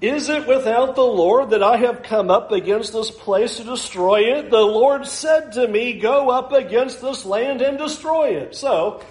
is 0.00 0.28
it 0.28 0.46
without 0.46 0.94
the 0.94 1.02
Lord 1.02 1.50
that 1.50 1.62
I 1.62 1.78
have 1.78 2.04
come 2.04 2.30
up 2.30 2.52
against 2.52 2.92
this 2.92 3.10
place 3.10 3.56
to 3.56 3.64
destroy 3.64 4.38
it? 4.38 4.48
The 4.48 4.56
Lord 4.58 5.06
said 5.06 5.52
to 5.52 5.66
me, 5.66 5.98
Go 5.98 6.30
up 6.30 6.52
against 6.52 7.02
this 7.02 7.24
land 7.24 7.62
and 7.62 7.78
destroy 7.78 8.36
it. 8.36 8.54
So, 8.54 9.02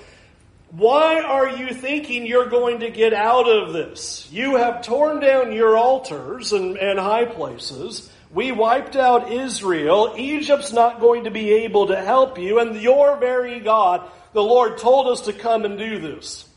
why 0.71 1.21
are 1.21 1.49
you 1.49 1.73
thinking 1.73 2.25
you're 2.25 2.47
going 2.47 2.79
to 2.81 2.89
get 2.89 3.13
out 3.13 3.49
of 3.49 3.73
this? 3.73 4.29
You 4.31 4.55
have 4.55 4.81
torn 4.81 5.19
down 5.19 5.51
your 5.51 5.77
altars 5.77 6.53
and, 6.53 6.77
and 6.77 6.97
high 6.97 7.25
places. 7.25 8.09
We 8.31 8.53
wiped 8.53 8.95
out 8.95 9.31
Israel. 9.31 10.15
Egypt's 10.17 10.71
not 10.71 11.01
going 11.01 11.25
to 11.25 11.31
be 11.31 11.51
able 11.65 11.87
to 11.87 12.01
help 12.01 12.37
you. 12.37 12.59
And 12.59 12.81
your 12.81 13.17
very 13.17 13.59
God, 13.59 14.09
the 14.31 14.43
Lord 14.43 14.77
told 14.77 15.07
us 15.07 15.21
to 15.21 15.33
come 15.33 15.65
and 15.65 15.77
do 15.77 15.99
this. 15.99 16.47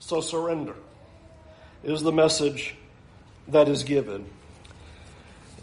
So 0.00 0.20
surrender 0.20 0.74
is 1.82 2.02
the 2.02 2.12
message 2.12 2.74
that 3.52 3.68
is 3.68 3.84
given. 3.84 4.26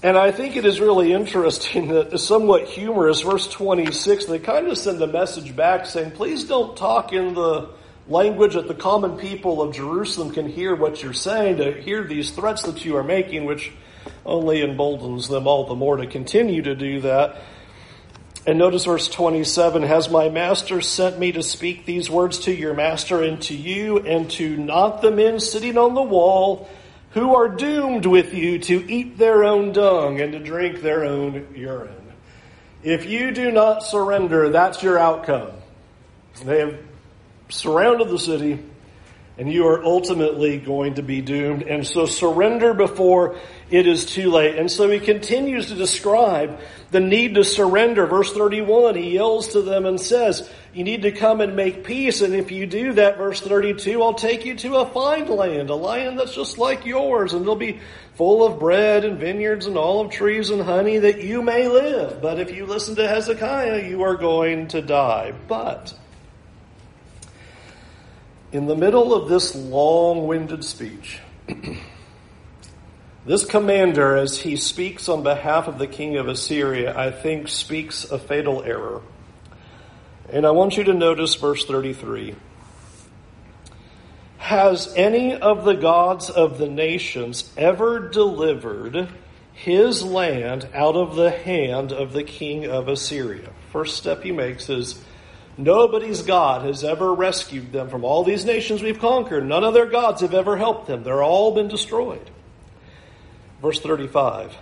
And 0.04 0.16
I 0.16 0.32
think 0.32 0.56
it 0.56 0.66
is 0.66 0.80
really 0.80 1.12
interesting 1.12 1.88
that 1.94 2.18
somewhat 2.20 2.68
humorous, 2.68 3.22
verse 3.22 3.48
26, 3.48 4.26
they 4.26 4.40
kind 4.40 4.68
of 4.68 4.78
send 4.78 5.02
a 5.02 5.08
message 5.08 5.56
back 5.56 5.86
saying, 5.86 6.12
please 6.12 6.44
don't 6.44 6.78
talk 6.78 7.14
in 7.14 7.34
the 7.34 7.70
language 8.08 8.54
that 8.54 8.68
the 8.68 8.76
common 8.76 9.18
people 9.18 9.62
of 9.62 9.76
Jerusalem 9.76 10.32
can 10.32 10.48
hear 10.48 10.76
what 10.76 11.04
you're 11.04 11.14
saying, 11.14 11.58
to 11.58 11.74
hear 11.82 12.04
these 12.04 12.32
threats 12.32 12.64
that 12.64 12.86
you 12.86 12.96
are 12.96 13.04
making, 13.04 13.46
which 13.46 13.72
only 14.26 14.62
emboldens 14.62 15.28
them 15.28 15.48
all 15.48 15.66
the 15.66 15.76
more 15.76 15.98
to 15.98 16.08
continue 16.08 16.62
to 16.62 16.76
do 16.76 17.02
that. 17.02 17.42
And 18.46 18.58
notice 18.58 18.86
verse 18.86 19.10
27, 19.10 19.84
Has 19.84 20.10
my 20.10 20.30
master 20.30 20.80
sent 20.80 21.20
me 21.20 21.34
to 21.34 21.44
speak 21.44 21.86
these 21.86 22.10
words 22.10 22.40
to 22.40 22.56
your 22.56 22.74
master 22.74 23.22
and 23.22 23.42
to 23.42 23.56
you 23.56 24.00
and 24.00 24.32
to 24.32 24.56
not 24.56 25.02
the 25.02 25.12
men 25.12 25.42
sitting 25.42 25.78
on 25.78 25.96
the 25.96 26.02
wall 26.02 26.70
who 27.12 27.36
are 27.36 27.48
doomed 27.48 28.06
with 28.06 28.34
you 28.34 28.60
to 28.60 28.92
eat 28.92 29.18
their 29.18 29.44
own 29.44 29.72
dung 29.72 30.20
and 30.22 30.34
to 30.34 30.40
drink 30.40 30.82
their 30.82 31.06
own 31.06 31.48
urine. 31.56 32.14
If 32.84 33.06
you 33.06 33.32
do 33.32 33.52
not 33.52 33.84
surrender, 33.84 34.50
that's 34.50 34.84
your 34.84 35.00
outcome. 35.00 35.52
They 36.44 36.60
have 36.60 36.80
surrounded 37.50 38.10
the 38.10 38.20
city 38.20 38.64
and 39.38 39.52
you 39.52 39.68
are 39.68 39.84
ultimately 39.84 40.58
going 40.58 40.96
to 40.96 41.04
be 41.04 41.22
doomed. 41.22 41.62
And 41.62 41.86
so 41.86 42.08
surrender 42.08 42.74
before 42.74 43.38
it 43.70 43.86
is 43.86 44.06
too 44.06 44.32
late. 44.32 44.56
And 44.56 44.72
so 44.72 44.90
he 44.90 45.00
continues 45.00 45.68
to 45.68 45.76
describe 45.76 46.60
the 46.90 47.00
need 47.00 47.36
to 47.36 47.44
surrender. 47.44 48.08
Verse 48.08 48.34
31, 48.34 48.96
he 48.96 49.12
yells 49.12 49.50
to 49.50 49.62
them 49.62 49.86
and 49.86 50.02
says, 50.02 50.50
you 50.78 50.84
need 50.84 51.02
to 51.02 51.12
come 51.12 51.42
and 51.42 51.56
make 51.56 51.84
peace. 51.84 52.22
And 52.22 52.36
if 52.36 52.52
you 52.52 52.68
do 52.68 52.94
that, 52.94 53.18
verse 53.18 53.42
32, 53.42 54.00
I'll 54.04 54.14
take 54.14 54.46
you 54.46 54.54
to 54.58 54.76
a 54.76 54.86
fine 54.86 55.28
land, 55.28 55.72
a 55.72 55.76
land 55.76 56.20
that's 56.20 56.36
just 56.36 56.60
like 56.60 56.86
yours, 56.86 57.34
and 57.34 57.42
it'll 57.42 57.56
be 57.56 57.80
full 58.14 58.46
of 58.46 58.60
bread 58.60 59.04
and 59.04 59.18
vineyards 59.18 59.66
and 59.66 59.76
olive 59.76 60.12
trees 60.12 60.52
and 60.52 60.62
honey 60.62 61.00
that 61.00 61.24
you 61.24 61.42
may 61.42 61.68
live. 61.68 62.22
But 62.22 62.40
if 62.40 62.52
you 62.52 62.68
listen 62.68 62.96
to 62.98 63.08
Hezekiah, 63.08 63.90
you 63.90 64.04
are 64.04 64.16
going 64.16 64.68
to 64.68 64.84
die. 64.84 65.34
But 65.48 65.98
in 68.52 68.68
the 68.68 68.76
middle 68.76 69.16
of 69.16 69.30
this 69.30 69.56
long 69.56 70.28
winded 70.28 70.64
speech, 70.64 71.20
this 73.26 73.46
commander, 73.46 74.16
as 74.16 74.38
he 74.38 74.56
speaks 74.56 75.10
on 75.10 75.24
behalf 75.24 75.68
of 75.68 75.80
the 75.80 75.88
king 75.88 76.18
of 76.18 76.28
Assyria, 76.28 76.96
I 76.96 77.10
think 77.10 77.48
speaks 77.48 78.04
a 78.12 78.20
fatal 78.20 78.62
error. 78.62 79.02
And 80.32 80.46
I 80.46 80.52
want 80.52 80.78
you 80.78 80.84
to 80.86 80.94
notice 80.94 81.36
verse 81.36 81.66
33. 81.66 82.36
Has 84.38 84.94
any 84.96 85.36
of 85.36 85.66
the 85.66 85.74
gods 85.74 86.30
of 86.30 86.58
the 86.58 86.70
nations 86.70 87.52
ever 87.58 88.10
delivered 88.10 89.10
his 89.54 90.04
land 90.04 90.68
out 90.74 90.96
of 90.96 91.16
the 91.16 91.32
hand 91.32 91.92
of 91.92 92.14
the 92.14 92.24
king 92.24 92.66
of 92.66 92.88
Assyria? 92.88 93.52
First 93.72 93.98
step 93.98 94.24
he 94.24 94.32
makes 94.32 94.70
is 94.70 95.04
Nobody's 95.58 96.22
God 96.22 96.66
has 96.66 96.84
ever 96.84 97.14
rescued 97.14 97.72
them 97.72 97.90
from 97.90 98.04
all 98.04 98.24
these 98.24 98.46
nations 98.46 98.84
we've 98.84 99.00
conquered. 99.00 99.44
None 99.44 99.64
of 99.64 99.74
their 99.74 99.88
gods 99.88 100.22
have 100.22 100.36
ever 100.36 100.56
helped 100.56 100.86
them. 100.86 101.04
They're 101.04 101.24
all 101.24 101.56
been 101.56 101.68
destroyed. 101.68 102.30
Verse 103.60 103.80
35. 103.80 104.56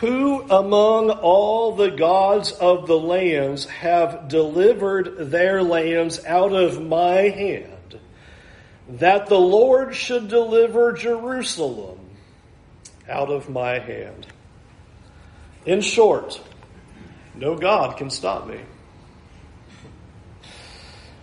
Who 0.00 0.42
among 0.50 1.10
all 1.10 1.76
the 1.76 1.90
gods 1.90 2.52
of 2.52 2.86
the 2.86 2.98
lands 2.98 3.66
have 3.66 4.28
delivered 4.28 5.30
their 5.30 5.62
lands 5.62 6.24
out 6.24 6.52
of 6.52 6.82
my 6.82 7.28
hand, 7.28 8.00
that 8.88 9.26
the 9.26 9.38
Lord 9.38 9.94
should 9.94 10.28
deliver 10.28 10.92
Jerusalem 10.92 11.98
out 13.08 13.30
of 13.30 13.48
my 13.48 13.78
hand? 13.78 14.26
In 15.64 15.80
short, 15.80 16.40
no 17.34 17.56
God 17.56 17.96
can 17.96 18.10
stop 18.10 18.46
me. 18.46 18.60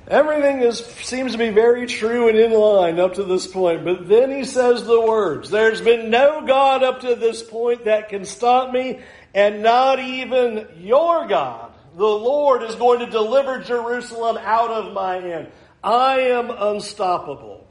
Everything 0.07 0.61
is, 0.61 0.85
seems 0.85 1.33
to 1.33 1.37
be 1.37 1.51
very 1.51 1.85
true 1.85 2.27
and 2.27 2.37
in 2.37 2.51
line 2.51 2.99
up 2.99 3.13
to 3.15 3.23
this 3.23 3.47
point. 3.47 3.85
But 3.85 4.07
then 4.07 4.31
he 4.31 4.43
says 4.43 4.83
the 4.83 4.99
words, 4.99 5.49
there's 5.49 5.81
been 5.81 6.09
no 6.09 6.45
God 6.45 6.83
up 6.83 7.01
to 7.01 7.15
this 7.15 7.43
point 7.43 7.85
that 7.85 8.09
can 8.09 8.25
stop 8.25 8.73
me 8.73 8.99
and 9.33 9.61
not 9.61 9.99
even 9.99 10.67
your 10.77 11.27
God. 11.27 11.71
The 11.95 12.05
Lord 12.05 12.63
is 12.63 12.75
going 12.75 12.99
to 12.99 13.05
deliver 13.05 13.59
Jerusalem 13.59 14.37
out 14.41 14.71
of 14.71 14.93
my 14.93 15.15
hand. 15.15 15.47
I 15.83 16.19
am 16.19 16.49
unstoppable. 16.49 17.67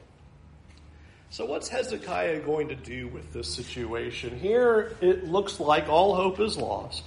So 1.30 1.46
what's 1.46 1.68
Hezekiah 1.68 2.40
going 2.40 2.68
to 2.68 2.74
do 2.74 3.08
with 3.08 3.32
this 3.32 3.48
situation? 3.48 4.38
Here 4.38 4.96
it 5.00 5.24
looks 5.28 5.60
like 5.60 5.88
all 5.88 6.14
hope 6.14 6.40
is 6.40 6.56
lost. 6.56 7.04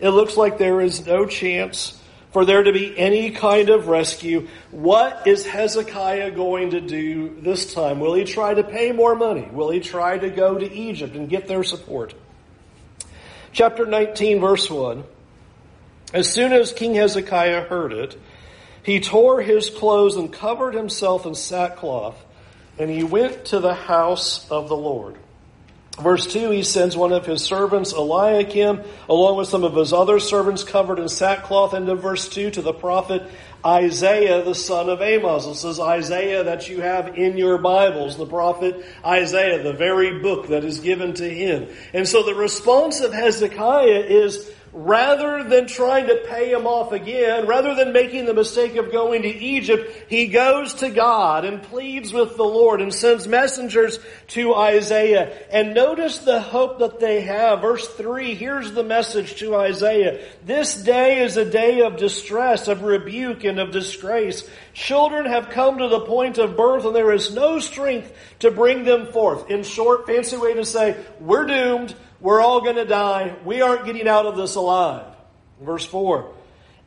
It 0.00 0.10
looks 0.10 0.36
like 0.36 0.58
there 0.58 0.80
is 0.80 1.06
no 1.06 1.26
chance 1.26 2.00
for 2.32 2.44
there 2.44 2.62
to 2.62 2.72
be 2.72 2.96
any 2.98 3.30
kind 3.30 3.70
of 3.70 3.88
rescue. 3.88 4.48
What 4.70 5.26
is 5.26 5.46
Hezekiah 5.46 6.32
going 6.32 6.70
to 6.70 6.80
do 6.80 7.40
this 7.40 7.72
time? 7.72 8.00
Will 8.00 8.14
he 8.14 8.24
try 8.24 8.54
to 8.54 8.62
pay 8.62 8.92
more 8.92 9.14
money? 9.14 9.48
Will 9.50 9.70
he 9.70 9.80
try 9.80 10.18
to 10.18 10.28
go 10.28 10.58
to 10.58 10.72
Egypt 10.72 11.14
and 11.14 11.28
get 11.28 11.48
their 11.48 11.62
support? 11.62 12.14
Chapter 13.52 13.86
19 13.86 14.40
verse 14.40 14.70
1. 14.70 15.04
As 16.12 16.32
soon 16.32 16.52
as 16.52 16.72
King 16.72 16.94
Hezekiah 16.94 17.62
heard 17.62 17.92
it, 17.92 18.18
he 18.82 19.00
tore 19.00 19.42
his 19.42 19.68
clothes 19.68 20.16
and 20.16 20.32
covered 20.32 20.74
himself 20.74 21.26
in 21.26 21.34
sackcloth, 21.34 22.16
and 22.78 22.90
he 22.90 23.04
went 23.04 23.46
to 23.46 23.60
the 23.60 23.74
house 23.74 24.50
of 24.50 24.68
the 24.68 24.76
Lord. 24.76 25.16
Verse 26.00 26.26
2, 26.28 26.50
he 26.50 26.62
sends 26.62 26.96
one 26.96 27.12
of 27.12 27.26
his 27.26 27.42
servants, 27.42 27.92
Eliakim, 27.92 28.82
along 29.08 29.36
with 29.36 29.48
some 29.48 29.64
of 29.64 29.74
his 29.74 29.92
other 29.92 30.20
servants 30.20 30.62
covered 30.62 31.00
in 31.00 31.08
sackcloth, 31.08 31.74
into 31.74 31.96
verse 31.96 32.28
2 32.28 32.52
to 32.52 32.62
the 32.62 32.72
prophet 32.72 33.22
Isaiah, 33.66 34.44
the 34.44 34.54
son 34.54 34.88
of 34.88 35.02
Amos. 35.02 35.46
This 35.46 35.64
is 35.64 35.80
Isaiah 35.80 36.44
that 36.44 36.68
you 36.68 36.80
have 36.80 37.18
in 37.18 37.36
your 37.36 37.58
Bibles, 37.58 38.16
the 38.16 38.26
prophet 38.26 38.84
Isaiah, 39.04 39.62
the 39.64 39.72
very 39.72 40.20
book 40.20 40.48
that 40.48 40.64
is 40.64 40.78
given 40.78 41.14
to 41.14 41.28
him. 41.28 41.66
And 41.92 42.06
so 42.06 42.22
the 42.22 42.34
response 42.34 43.00
of 43.00 43.12
Hezekiah 43.12 44.04
is, 44.06 44.48
rather 44.78 45.42
than 45.42 45.66
trying 45.66 46.06
to 46.06 46.22
pay 46.28 46.52
him 46.52 46.64
off 46.64 46.92
again, 46.92 47.48
rather 47.48 47.74
than 47.74 47.92
making 47.92 48.26
the 48.26 48.32
mistake 48.32 48.76
of 48.76 48.92
going 48.92 49.22
to 49.22 49.28
Egypt, 49.28 49.92
he 50.08 50.28
goes 50.28 50.74
to 50.74 50.88
God 50.88 51.44
and 51.44 51.60
pleads 51.64 52.12
with 52.12 52.36
the 52.36 52.44
Lord 52.44 52.80
and 52.80 52.94
sends 52.94 53.26
messengers 53.26 53.98
to 54.28 54.54
Isaiah. 54.54 55.36
And 55.50 55.74
notice 55.74 56.18
the 56.18 56.40
hope 56.40 56.78
that 56.78 57.00
they 57.00 57.22
have. 57.22 57.60
Verse 57.60 57.88
3, 57.88 58.36
here's 58.36 58.70
the 58.70 58.84
message 58.84 59.40
to 59.40 59.56
Isaiah. 59.56 60.24
This 60.46 60.80
day 60.80 61.24
is 61.24 61.36
a 61.36 61.44
day 61.44 61.80
of 61.80 61.96
distress, 61.96 62.68
of 62.68 62.82
rebuke, 62.84 63.42
and 63.42 63.58
of 63.58 63.72
disgrace. 63.72 64.48
Children 64.78 65.26
have 65.26 65.50
come 65.50 65.78
to 65.78 65.88
the 65.88 65.98
point 65.98 66.38
of 66.38 66.56
birth 66.56 66.84
and 66.84 66.94
there 66.94 67.12
is 67.12 67.34
no 67.34 67.58
strength 67.58 68.12
to 68.38 68.52
bring 68.52 68.84
them 68.84 69.06
forth. 69.06 69.50
In 69.50 69.64
short, 69.64 70.06
fancy 70.06 70.36
way 70.36 70.54
to 70.54 70.64
say, 70.64 70.96
we're 71.18 71.46
doomed. 71.46 71.96
We're 72.20 72.40
all 72.40 72.60
going 72.60 72.76
to 72.76 72.84
die. 72.84 73.34
We 73.44 73.60
aren't 73.60 73.86
getting 73.86 74.06
out 74.06 74.26
of 74.26 74.36
this 74.36 74.54
alive. 74.54 75.04
Verse 75.60 75.84
4. 75.84 76.32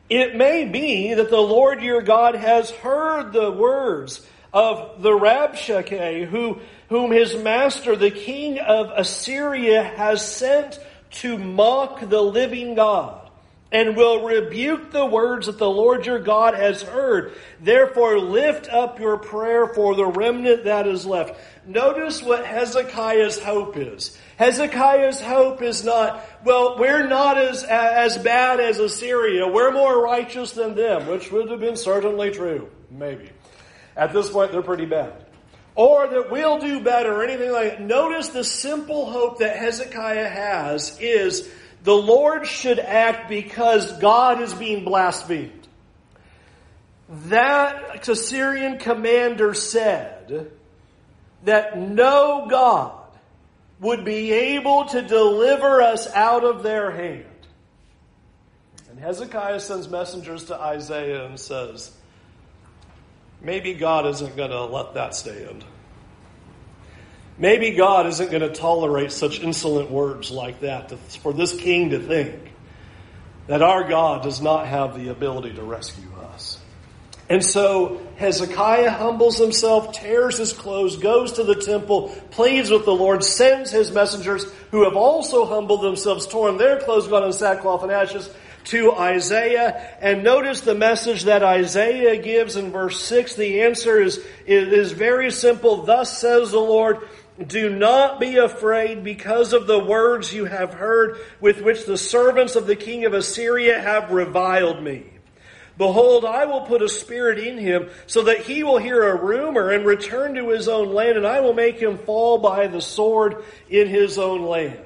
It 0.10 0.38
may 0.38 0.63
be 0.63 1.13
that 1.15 1.29
the 1.29 1.41
Lord 1.41 1.83
your 1.83 2.01
God 2.01 2.36
has 2.36 2.69
heard 2.69 3.33
the 3.33 3.51
words 3.51 4.25
of 4.53 5.01
the 5.01 5.12
Rabshakeh, 5.12 6.27
who, 6.27 6.62
whom 6.88 7.12
his 7.12 7.36
master, 7.36 7.98
the 7.98 8.10
king 8.10 8.57
of 8.57 8.89
Assyria, 8.95 9.83
has 9.83 10.25
sent 10.25 10.79
to 11.12 11.38
mock 11.38 12.00
the 12.10 12.21
living 12.21 12.74
God 12.74 13.21
and 13.72 13.96
will 13.96 14.25
rebuke 14.25 14.92
the 14.92 15.06
words 15.06 15.46
that 15.46 15.58
the 15.58 15.70
Lord 15.70 16.06
your 16.06 16.20
God 16.20 16.56
has 16.56 16.82
heard. 16.82 17.34
Therefore, 17.62 18.20
lift 18.20 18.68
up 18.70 19.00
your 19.00 19.18
prayer 19.18 19.68
for 19.68 19.96
the 19.96 20.06
remnant 20.06 20.66
that 20.66 20.88
is 20.88 21.06
left. 21.06 21.40
Notice 21.66 22.22
what 22.22 22.46
Hezekiah's 22.46 23.40
hope 23.40 23.78
is. 23.78 24.18
Hezekiah's 24.38 25.22
hope 25.22 25.62
is 25.62 25.86
not, 25.86 26.25
well, 26.44 26.78
we're 26.78 27.08
not 27.08 27.38
as, 27.38 27.63
as 27.63 28.18
bad 28.18 28.60
as 28.60 28.80
Assyria. 28.80 29.48
We're 29.48 29.72
more 29.72 30.04
righteous 30.04 30.51
than 30.51 30.75
them, 30.75 31.08
which 31.08 31.32
would 31.32 31.50
have 31.50 31.62
been 31.62 31.78
certainly 31.78 32.32
true. 32.32 32.70
Maybe. 32.90 33.30
At 33.96 34.12
this 34.12 34.30
point, 34.30 34.51
they're 34.51 34.62
pretty 34.62 34.86
bad. 34.86 35.13
Or 35.75 36.08
that 36.08 36.30
we'll 36.30 36.60
do 36.60 36.84
better 36.84 37.13
or 37.13 37.24
anything 37.24 37.51
like 37.51 37.78
that. 37.78 37.82
Notice 37.82 38.30
the 38.30 38.44
simple 38.44 39.10
hope 39.10 39.40
that 39.40 39.56
Hezekiah 39.56 40.28
has 40.28 40.98
is 41.00 41.50
the 41.84 41.96
Lord 41.96 42.46
should 42.46 42.80
act 42.80 43.28
because 43.28 43.92
God 44.00 44.42
is 44.42 44.54
being 44.54 44.84
blasphemed. 44.84 45.68
That 47.26 48.08
Assyrian 48.08 48.78
commander 48.78 49.54
said 49.54 50.52
that 51.44 51.78
no 51.78 52.48
God 52.50 52.94
would 53.80 54.06
be 54.06 54.32
able 54.32 54.86
to 54.86 55.02
deliver 55.02 55.82
us 55.82 56.08
out 56.14 56.44
of 56.44 56.62
their 56.62 56.92
hand. 56.92 57.26
And 58.90 59.00
Hezekiah 59.00 59.60
sends 59.60 59.90
messengers 59.90 60.46
to 60.46 60.56
Isaiah 60.60 61.26
and 61.26 61.40
says, 61.40 61.92
maybe 63.42 63.74
God 63.74 64.06
isn't 64.06 64.36
going 64.38 64.52
to 64.52 64.66
let 64.66 64.94
that 64.94 65.16
stand. 65.16 65.66
Maybe 67.38 67.72
God 67.72 68.08
isn't 68.08 68.30
going 68.30 68.42
to 68.42 68.54
tolerate 68.54 69.12
such 69.12 69.40
insolent 69.40 69.90
words 69.90 70.32
like 70.32 70.62
that 70.62 70.92
for 71.22 71.34
this 71.34 71.56
king 71.56 71.92
to 71.92 72.00
think 72.00 72.36
that 73.48 73.62
our 73.62 73.88
God 73.88 74.24
does 74.24 74.42
not 74.42 74.68
have 74.68 74.98
the 74.98 75.10
ability 75.10 75.54
to 75.56 75.64
rescue 75.64 76.12
us. 76.34 76.60
And 77.32 77.44
so 77.44 78.02
Hezekiah 78.18 78.92
humbles 78.92 79.38
himself, 79.38 79.94
tears 79.94 80.38
his 80.38 80.52
clothes, 80.52 80.98
goes 80.98 81.34
to 81.34 81.46
the 81.46 81.56
temple, 81.56 82.10
pleads 82.32 82.70
with 82.70 82.84
the 82.84 82.94
Lord, 82.94 83.24
sends 83.24 83.72
his 83.72 83.90
messengers 83.90 84.44
who 84.72 84.84
have 84.84 84.98
also 84.98 85.46
humbled 85.46 85.82
themselves, 85.82 86.28
torn 86.28 86.58
their 86.58 86.82
clothes, 86.82 87.08
gone 87.08 87.24
in 87.24 87.32
sackcloth 87.32 87.84
and 87.84 87.92
ashes, 87.92 88.30
to 88.66 88.92
Isaiah. 88.92 89.98
And 90.02 90.24
notice 90.24 90.62
the 90.62 90.76
message 90.76 91.24
that 91.24 91.42
Isaiah 91.42 92.22
gives 92.22 92.58
in 92.58 92.72
verse 92.72 93.02
6. 93.02 93.36
The 93.36 93.62
answer 93.62 94.02
is, 94.02 94.20
is 94.46 94.92
very 94.92 95.32
simple. 95.32 95.84
Thus 95.84 96.18
says 96.18 96.52
the 96.52 96.60
Lord, 96.60 97.08
do 97.48 97.69
not 97.69 98.19
be 98.19 98.38
afraid 98.38 99.03
because 99.03 99.53
of 99.53 99.67
the 99.67 99.79
words 99.79 100.33
you 100.33 100.45
have 100.45 100.74
heard 100.74 101.17
with 101.39 101.62
which 101.62 101.86
the 101.86 101.98
servants 101.98 102.55
of 102.55 102.67
the 102.67 102.75
king 102.75 103.05
of 103.05 103.13
Assyria 103.13 103.80
have 103.80 104.12
reviled 104.12 104.82
me. 104.82 105.06
Behold, 105.77 106.25
I 106.25 106.45
will 106.45 106.62
put 106.62 106.82
a 106.82 106.89
spirit 106.89 107.39
in 107.39 107.58
him 107.58 107.89
so 108.06 108.23
that 108.23 108.41
he 108.41 108.63
will 108.63 108.77
hear 108.77 109.10
a 109.10 109.15
rumor 109.15 109.71
and 109.71 109.86
return 109.86 110.36
to 110.36 110.49
his 110.49 110.67
own 110.67 110.93
land, 110.93 111.17
and 111.17 111.25
I 111.25 111.39
will 111.39 111.54
make 111.54 111.80
him 111.80 111.97
fall 111.97 112.38
by 112.38 112.67
the 112.67 112.82
sword 112.82 113.43
in 113.69 113.88
his 113.88 114.17
own 114.17 114.43
land. 114.43 114.86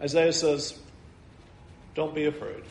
Isaiah 0.00 0.32
says, 0.32 0.78
Don't 1.94 2.14
be 2.14 2.26
afraid. 2.26 2.62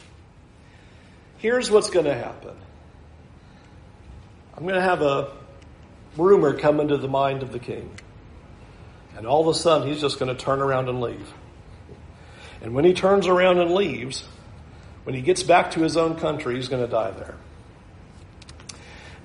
Here's 1.38 1.70
what's 1.72 1.90
going 1.90 2.06
to 2.06 2.16
happen 2.16 2.56
I'm 4.56 4.64
going 4.64 4.76
to 4.76 4.82
have 4.82 5.02
a 5.02 5.32
rumor 6.18 6.58
come 6.58 6.80
into 6.80 6.98
the 6.98 7.08
mind 7.08 7.44
of 7.44 7.52
the 7.52 7.60
king. 7.60 7.90
And 9.18 9.28
all 9.28 9.42
of 9.42 9.48
a 9.48 9.58
sudden, 9.58 9.88
he's 9.88 10.02
just 10.02 10.20
going 10.20 10.36
to 10.36 10.42
turn 10.42 10.62
around 10.62 10.90
and 10.90 11.02
leave. 11.02 11.34
And 12.62 12.74
when 12.74 12.86
he 12.86 12.94
turns 12.94 13.28
around 13.28 13.60
and 13.60 13.72
leaves, 13.72 14.24
when 15.04 15.16
he 15.16 15.22
gets 15.22 15.44
back 15.44 15.72
to 15.72 15.82
his 15.82 15.98
own 15.98 16.16
country, 16.16 16.56
he's 16.56 16.70
going 16.70 16.86
to 16.86 16.92
die 16.92 17.12
there. 17.12 17.36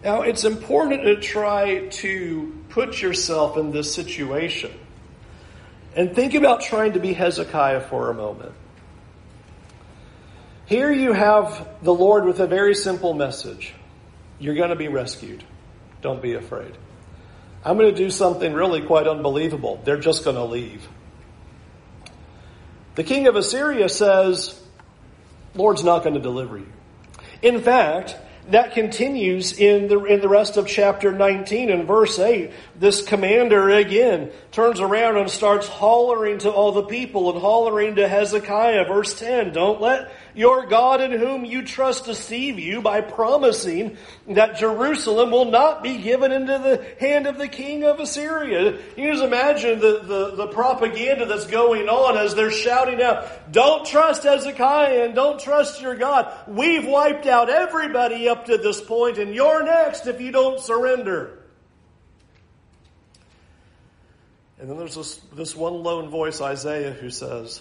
Now, 0.02 0.22
it's 0.22 0.44
important 0.44 1.04
to 1.04 1.16
try 1.16 1.86
to 1.86 2.64
put 2.68 3.00
yourself 3.00 3.56
in 3.56 3.70
this 3.70 3.94
situation. 3.94 4.72
And 5.96 6.14
think 6.14 6.34
about 6.34 6.60
trying 6.60 6.92
to 6.92 7.00
be 7.00 7.12
Hezekiah 7.12 7.82
for 7.82 8.10
a 8.10 8.14
moment. 8.14 8.52
Here 10.66 10.92
you 10.92 11.12
have 11.12 11.68
the 11.82 11.94
Lord 11.94 12.24
with 12.24 12.40
a 12.40 12.46
very 12.46 12.74
simple 12.74 13.14
message. 13.14 13.74
You're 14.38 14.54
going 14.54 14.70
to 14.70 14.76
be 14.76 14.88
rescued. 14.88 15.44
Don't 16.04 16.20
be 16.20 16.34
afraid. 16.34 16.76
I'm 17.64 17.78
going 17.78 17.90
to 17.90 17.96
do 17.96 18.10
something 18.10 18.52
really 18.52 18.82
quite 18.82 19.08
unbelievable. 19.08 19.80
They're 19.84 19.96
just 19.96 20.22
going 20.22 20.36
to 20.36 20.44
leave. 20.44 20.86
The 22.94 23.02
king 23.02 23.26
of 23.26 23.36
Assyria 23.36 23.88
says, 23.88 24.60
Lord's 25.54 25.82
not 25.82 26.02
going 26.02 26.14
to 26.14 26.20
deliver 26.20 26.58
you. 26.58 26.70
In 27.40 27.62
fact, 27.62 28.18
that 28.50 28.74
continues 28.74 29.58
in 29.58 29.88
the, 29.88 30.04
in 30.04 30.20
the 30.20 30.28
rest 30.28 30.58
of 30.58 30.66
chapter 30.66 31.10
19 31.10 31.70
and 31.70 31.86
verse 31.86 32.18
8. 32.18 32.50
This 32.78 33.02
commander 33.02 33.70
again 33.70 34.30
turns 34.52 34.80
around 34.80 35.16
and 35.16 35.30
starts 35.30 35.66
hollering 35.66 36.36
to 36.40 36.50
all 36.50 36.72
the 36.72 36.82
people 36.82 37.32
and 37.32 37.40
hollering 37.40 37.94
to 37.94 38.06
Hezekiah. 38.06 38.84
Verse 38.84 39.18
10, 39.18 39.54
don't 39.54 39.80
let 39.80 40.12
your 40.34 40.66
God 40.66 41.00
in 41.00 41.12
whom 41.12 41.44
you 41.44 41.62
trust 41.62 42.06
deceive 42.06 42.58
you 42.58 42.82
by 42.82 43.00
promising 43.00 43.96
that 44.28 44.56
Jerusalem 44.56 45.30
will 45.30 45.50
not 45.50 45.82
be 45.82 45.98
given 45.98 46.32
into 46.32 46.58
the 46.58 46.84
hand 46.98 47.26
of 47.26 47.38
the 47.38 47.48
king 47.48 47.84
of 47.84 48.00
Assyria. 48.00 48.78
You 48.96 49.12
just 49.12 49.24
imagine 49.24 49.80
the, 49.80 50.00
the, 50.00 50.30
the 50.36 50.46
propaganda 50.48 51.26
that's 51.26 51.46
going 51.46 51.88
on 51.88 52.16
as 52.18 52.34
they're 52.34 52.50
shouting 52.50 53.00
out, 53.00 53.52
don't 53.52 53.86
trust 53.86 54.24
Hezekiah 54.24 55.04
and 55.04 55.14
don't 55.14 55.40
trust 55.40 55.80
your 55.80 55.94
God. 55.94 56.32
We've 56.48 56.86
wiped 56.86 57.26
out 57.26 57.48
everybody 57.48 58.28
up 58.28 58.46
to 58.46 58.58
this 58.58 58.80
point 58.80 59.18
and 59.18 59.34
you're 59.34 59.64
next 59.64 60.06
if 60.06 60.20
you 60.20 60.32
don't 60.32 60.58
surrender. 60.60 61.38
And 64.58 64.70
then 64.70 64.78
there's 64.78 64.94
this, 64.94 65.16
this 65.34 65.54
one 65.54 65.82
lone 65.82 66.08
voice, 66.08 66.40
Isaiah, 66.40 66.92
who 66.92 67.10
says, 67.10 67.60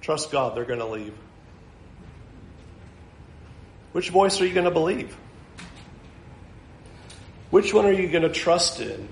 Trust 0.00 0.30
God, 0.30 0.56
they're 0.56 0.64
going 0.64 0.78
to 0.78 0.86
leave. 0.86 1.14
Which 3.92 4.10
voice 4.10 4.40
are 4.40 4.46
you 4.46 4.54
going 4.54 4.64
to 4.64 4.70
believe? 4.70 5.16
Which 7.50 7.74
one 7.74 7.86
are 7.86 7.92
you 7.92 8.08
going 8.08 8.22
to 8.22 8.28
trust 8.28 8.80
in 8.80 9.08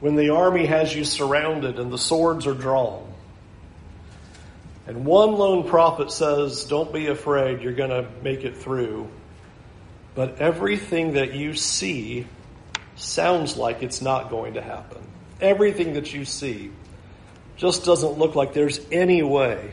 when 0.00 0.16
the 0.16 0.30
army 0.30 0.64
has 0.66 0.94
you 0.94 1.04
surrounded 1.04 1.78
and 1.78 1.92
the 1.92 1.98
swords 1.98 2.46
are 2.46 2.54
drawn? 2.54 3.12
And 4.86 5.04
one 5.04 5.32
lone 5.32 5.68
prophet 5.68 6.10
says, 6.10 6.64
Don't 6.64 6.90
be 6.90 7.08
afraid, 7.08 7.60
you're 7.60 7.74
going 7.74 7.90
to 7.90 8.08
make 8.22 8.44
it 8.44 8.56
through. 8.56 9.08
But 10.14 10.40
everything 10.40 11.12
that 11.12 11.34
you 11.34 11.52
see 11.52 12.26
sounds 12.96 13.58
like 13.58 13.82
it's 13.82 14.00
not 14.00 14.30
going 14.30 14.54
to 14.54 14.62
happen. 14.62 15.02
Everything 15.42 15.92
that 15.92 16.14
you 16.14 16.24
see 16.24 16.72
just 17.56 17.84
doesn't 17.84 18.18
look 18.18 18.34
like 18.34 18.54
there's 18.54 18.80
any 18.90 19.22
way 19.22 19.70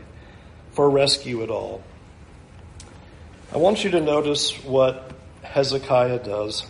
for 0.72 0.90
rescue 0.90 1.44
at 1.44 1.50
all. 1.50 1.82
I 3.56 3.58
want 3.58 3.86
you 3.86 3.92
to 3.92 4.02
notice 4.02 4.52
what 4.66 5.14
Hezekiah 5.42 6.26
does. 6.26 6.68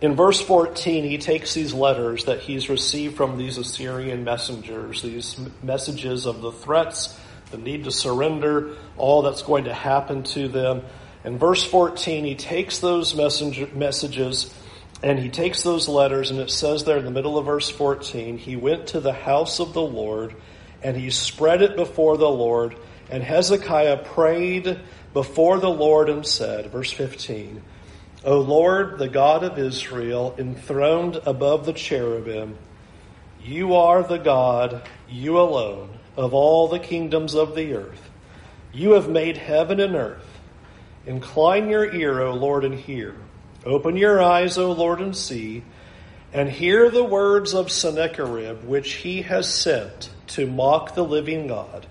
In 0.00 0.14
verse 0.14 0.40
14, 0.40 1.02
he 1.02 1.18
takes 1.18 1.52
these 1.52 1.74
letters 1.74 2.26
that 2.26 2.38
he's 2.38 2.68
received 2.68 3.16
from 3.16 3.36
these 3.36 3.58
Assyrian 3.58 4.22
messengers, 4.22 5.02
these 5.02 5.36
messages 5.60 6.26
of 6.26 6.42
the 6.42 6.52
threats, 6.52 7.18
the 7.50 7.58
need 7.58 7.82
to 7.84 7.90
surrender, 7.90 8.76
all 8.96 9.22
that's 9.22 9.42
going 9.42 9.64
to 9.64 9.74
happen 9.74 10.22
to 10.22 10.46
them. 10.46 10.82
In 11.24 11.38
verse 11.38 11.64
14, 11.64 12.24
he 12.24 12.36
takes 12.36 12.78
those 12.78 13.16
messenger, 13.16 13.66
messages 13.74 14.54
and 15.02 15.18
he 15.18 15.28
takes 15.28 15.64
those 15.64 15.88
letters, 15.88 16.30
and 16.30 16.38
it 16.38 16.52
says 16.52 16.84
there 16.84 16.98
in 16.98 17.04
the 17.04 17.10
middle 17.10 17.36
of 17.36 17.46
verse 17.46 17.68
14, 17.68 18.38
he 18.38 18.54
went 18.54 18.86
to 18.86 19.00
the 19.00 19.12
house 19.12 19.58
of 19.58 19.72
the 19.72 19.82
Lord 19.82 20.36
and 20.84 20.96
he 20.96 21.10
spread 21.10 21.62
it 21.62 21.74
before 21.74 22.16
the 22.16 22.30
Lord. 22.30 22.76
And 23.10 23.24
Hezekiah 23.24 24.04
prayed 24.04 24.80
before 25.12 25.58
the 25.58 25.70
Lord 25.70 26.08
and 26.08 26.26
said, 26.26 26.70
verse 26.70 26.90
15, 26.90 27.62
O 28.24 28.38
Lord, 28.40 28.98
the 28.98 29.08
God 29.08 29.42
of 29.44 29.58
Israel, 29.58 30.34
enthroned 30.38 31.16
above 31.26 31.66
the 31.66 31.72
cherubim, 31.72 32.56
you 33.44 33.74
are 33.74 34.02
the 34.02 34.18
God, 34.18 34.88
you 35.08 35.40
alone, 35.40 35.98
of 36.16 36.32
all 36.32 36.68
the 36.68 36.78
kingdoms 36.78 37.34
of 37.34 37.54
the 37.54 37.74
earth. 37.74 38.10
You 38.72 38.92
have 38.92 39.08
made 39.08 39.36
heaven 39.36 39.80
and 39.80 39.94
earth. 39.96 40.26
Incline 41.04 41.68
your 41.68 41.92
ear, 41.92 42.20
O 42.20 42.34
Lord, 42.34 42.64
and 42.64 42.78
hear. 42.78 43.16
Open 43.66 43.96
your 43.96 44.22
eyes, 44.22 44.56
O 44.56 44.70
Lord, 44.70 45.00
and 45.00 45.16
see, 45.16 45.64
and 46.32 46.48
hear 46.48 46.90
the 46.90 47.04
words 47.04 47.54
of 47.54 47.70
Sennacherib, 47.70 48.64
which 48.64 48.92
he 48.94 49.22
has 49.22 49.52
sent 49.52 50.10
to 50.28 50.46
mock 50.46 50.94
the 50.94 51.04
living 51.04 51.48
God. 51.48 51.86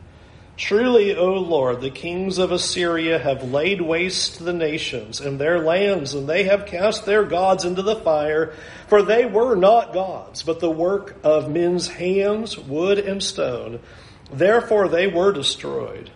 Truly, 0.61 1.15
O 1.15 1.33
Lord, 1.33 1.81
the 1.81 1.89
kings 1.89 2.37
of 2.37 2.51
Assyria 2.51 3.17
have 3.17 3.51
laid 3.51 3.81
waste 3.81 4.45
the 4.45 4.53
nations 4.53 5.19
and 5.19 5.39
their 5.39 5.57
lands, 5.57 6.13
and 6.13 6.29
they 6.29 6.43
have 6.43 6.67
cast 6.67 7.03
their 7.03 7.23
gods 7.23 7.65
into 7.65 7.81
the 7.81 7.95
fire, 7.95 8.53
for 8.87 9.01
they 9.01 9.25
were 9.25 9.55
not 9.55 9.91
gods, 9.91 10.43
but 10.43 10.59
the 10.59 10.69
work 10.69 11.15
of 11.23 11.49
men's 11.49 11.87
hands, 11.87 12.59
wood 12.59 12.99
and 12.99 13.23
stone. 13.23 13.79
Therefore 14.31 14.87
they 14.87 15.07
were 15.07 15.31
destroyed. 15.31 16.11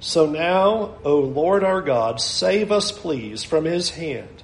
So 0.00 0.26
now, 0.26 0.98
O 1.02 1.20
Lord 1.20 1.64
our 1.64 1.80
God, 1.80 2.20
save 2.20 2.70
us, 2.70 2.92
please, 2.92 3.42
from 3.42 3.64
his 3.64 3.88
hand, 3.88 4.42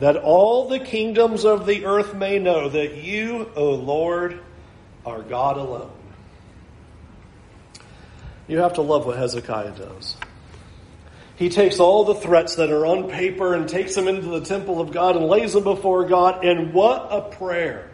that 0.00 0.18
all 0.18 0.68
the 0.68 0.80
kingdoms 0.80 1.46
of 1.46 1.64
the 1.64 1.86
earth 1.86 2.14
may 2.14 2.38
know 2.38 2.68
that 2.68 2.96
you, 2.96 3.50
O 3.56 3.70
Lord, 3.70 4.38
are 5.06 5.22
God 5.22 5.56
alone. 5.56 5.99
You 8.50 8.58
have 8.58 8.74
to 8.74 8.82
love 8.82 9.06
what 9.06 9.16
Hezekiah 9.16 9.76
does. 9.76 10.16
He 11.36 11.50
takes 11.50 11.78
all 11.78 12.04
the 12.04 12.16
threats 12.16 12.56
that 12.56 12.72
are 12.72 12.84
on 12.84 13.08
paper 13.08 13.54
and 13.54 13.68
takes 13.68 13.94
them 13.94 14.08
into 14.08 14.26
the 14.26 14.40
temple 14.40 14.80
of 14.80 14.90
God 14.90 15.14
and 15.14 15.26
lays 15.26 15.52
them 15.52 15.62
before 15.62 16.04
God, 16.08 16.44
and 16.44 16.74
what 16.74 17.06
a 17.12 17.30
prayer. 17.30 17.88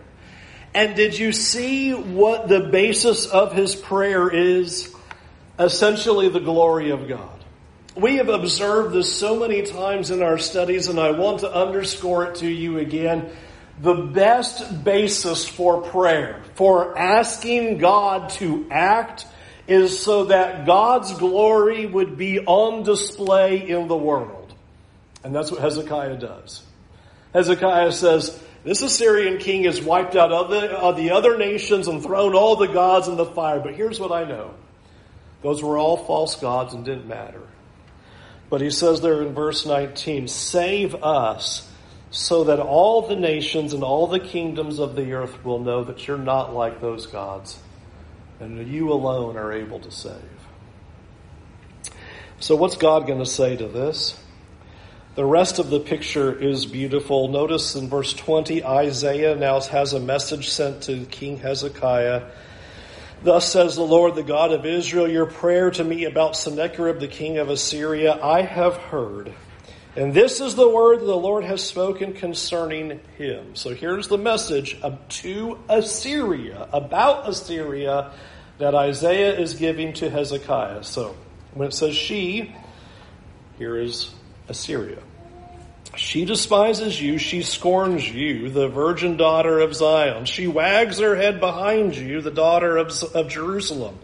And 0.73 0.97
did 0.97 1.19
you 1.19 1.33
see 1.33 1.93
what 1.93 2.49
the 2.49 2.61
basis 2.61 3.27
of 3.27 3.53
his 3.53 3.75
prayer 3.75 4.31
is? 4.31 4.95
Essentially, 5.59 6.31
the 6.31 6.41
glory 6.41 6.89
of 6.89 7.07
God. 7.07 7.45
We 7.95 8.17
have 8.17 8.31
observed 8.31 8.95
this 8.95 9.15
so 9.15 9.39
many 9.39 9.61
times 9.61 10.11
in 10.11 10.23
our 10.23 10.39
studies, 10.39 10.89
and 10.89 10.99
I 10.99 11.11
want 11.11 11.41
to 11.41 11.55
underscore 11.55 12.25
it 12.29 12.37
to 12.37 12.49
you 12.49 12.79
again. 12.79 13.29
The 13.83 13.95
best 13.95 14.85
basis 14.85 15.47
for 15.47 15.83
prayer, 15.83 16.43
for 16.55 16.97
asking 16.99 17.77
God 17.77 18.31
to 18.31 18.67
act 18.71 19.27
is 19.69 19.99
so 19.99 20.25
that 20.25 20.67
God's 20.67 21.13
glory 21.19 21.87
would 21.87 22.17
be 22.17 22.41
on 22.41 22.85
display 22.85 23.69
in 23.69 23.89
the 23.89 23.97
world. 23.97 24.55
And 25.25 25.35
that's 25.35 25.51
what 25.51 25.61
Hezekiah 25.61 26.19
does. 26.19 26.63
Hezekiah 27.33 27.93
says, 27.93 28.41
this 28.65 28.83
Assyrian 28.83 29.39
king 29.39 29.65
has 29.65 29.81
wiped 29.81 30.17
out 30.17 30.33
other, 30.33 30.75
uh, 30.75 30.93
the 30.93 31.11
other 31.13 31.37
nations 31.37 31.89
and 31.89 32.03
thrown 32.03 32.35
all 32.35 32.57
the 32.57 32.67
gods 32.67 33.09
in 33.09 33.17
the 33.17 33.25
fire. 33.25 33.61
But 33.61 33.75
here's 33.75 34.01
what 34.01 34.13
I 34.13 34.25
know. 34.25 34.55
Those 35.43 35.63
were 35.63 35.79
all 35.79 35.97
false 35.97 36.37
gods 36.37 36.75
and 36.75 36.85
didn't 36.85 37.07
matter. 37.07 37.43
But 38.49 38.61
he 38.61 38.71
says 38.71 39.01
there 39.01 39.23
in 39.23 39.35
verse 39.35 39.67
19, 39.67 40.29
save 40.29 40.95
us 40.97 41.69
so 42.11 42.45
that 42.45 42.61
all 42.61 43.07
the 43.07 43.17
nations 43.17 43.73
and 43.73 43.83
all 43.83 44.07
the 44.07 44.21
kingdoms 44.21 44.79
of 44.79 44.95
the 44.95 45.13
earth 45.13 45.45
will 45.45 45.59
know 45.59 45.85
that 45.85 46.07
you're 46.07 46.17
not 46.19 46.55
like 46.55 46.81
those 46.81 47.07
gods 47.07 47.59
and 48.41 48.67
you 48.69 48.93
alone 48.93 49.37
are 49.37 49.53
able 49.53 49.81
to 49.81 49.91
save. 49.91 50.15
So, 52.39 52.55
what's 52.57 52.77
God 52.77 53.07
going 53.07 53.19
to 53.19 53.27
say 53.27 53.57
to 53.57 53.67
this? 53.67 54.19
The 55.15 55.25
rest 55.25 55.59
of 55.59 55.71
the 55.71 55.81
picture 55.81 56.39
is 56.39 56.67
beautiful. 56.67 57.29
Notice 57.29 57.75
in 57.75 57.89
verse 57.89 58.13
20, 58.13 58.63
Isaiah 58.63 59.35
now 59.35 59.59
has 59.61 59.95
a 59.95 60.01
message 60.01 60.51
sent 60.51 60.83
to 60.83 61.07
King 61.07 61.39
Hezekiah. 61.39 62.25
Thus 63.23 63.51
says 63.51 63.77
the 63.77 63.83
Lord, 63.83 64.15
the 64.15 64.23
God 64.23 64.53
of 64.53 64.67
Israel, 64.67 65.11
your 65.11 65.25
prayer 65.25 65.71
to 65.71 65.83
me 65.83 66.05
about 66.05 66.37
Sennacherib, 66.37 67.01
the 67.01 67.09
king 67.09 67.39
of 67.39 67.49
Assyria, 67.49 68.23
I 68.23 68.43
have 68.43 68.77
heard. 68.77 69.33
And 69.97 70.13
this 70.13 70.43
is 70.43 70.55
the 70.55 70.69
word 70.69 71.01
that 71.01 71.07
the 71.07 71.17
Lord 71.17 71.45
has 71.45 71.63
spoken 71.63 72.13
concerning 72.13 73.01
him. 73.17 73.57
So 73.57 73.75
here's 73.75 74.09
the 74.09 74.19
message 74.19 74.77
to 75.09 75.59
Assyria, 75.71 76.69
about 76.71 77.27
Assyria, 77.27 78.13
that 78.59 78.75
Isaiah 78.75 79.39
is 79.39 79.55
giving 79.55 79.95
to 79.95 80.11
Hezekiah. 80.11 80.85
So 80.85 81.17
when 81.55 81.69
it 81.69 81.73
says 81.73 81.97
she, 81.97 82.55
here 83.57 83.79
is 83.79 84.11
Assyria. 84.49 84.99
She 85.97 86.27
despises 86.27 87.01
you, 87.01 87.17
she 87.17 87.41
scorns 87.41 88.07
you, 88.07 88.51
the 88.51 88.69
virgin 88.69 89.17
daughter 89.17 89.61
of 89.61 89.75
Zion. 89.75 90.27
She 90.27 90.47
wags 90.47 90.99
her 90.99 91.17
head 91.17 91.41
behind 91.41 91.97
you, 91.97 92.21
the 92.21 92.31
daughter 92.31 92.77
of, 92.77 93.03
of 93.15 93.29
Jerusalem. 93.29 93.99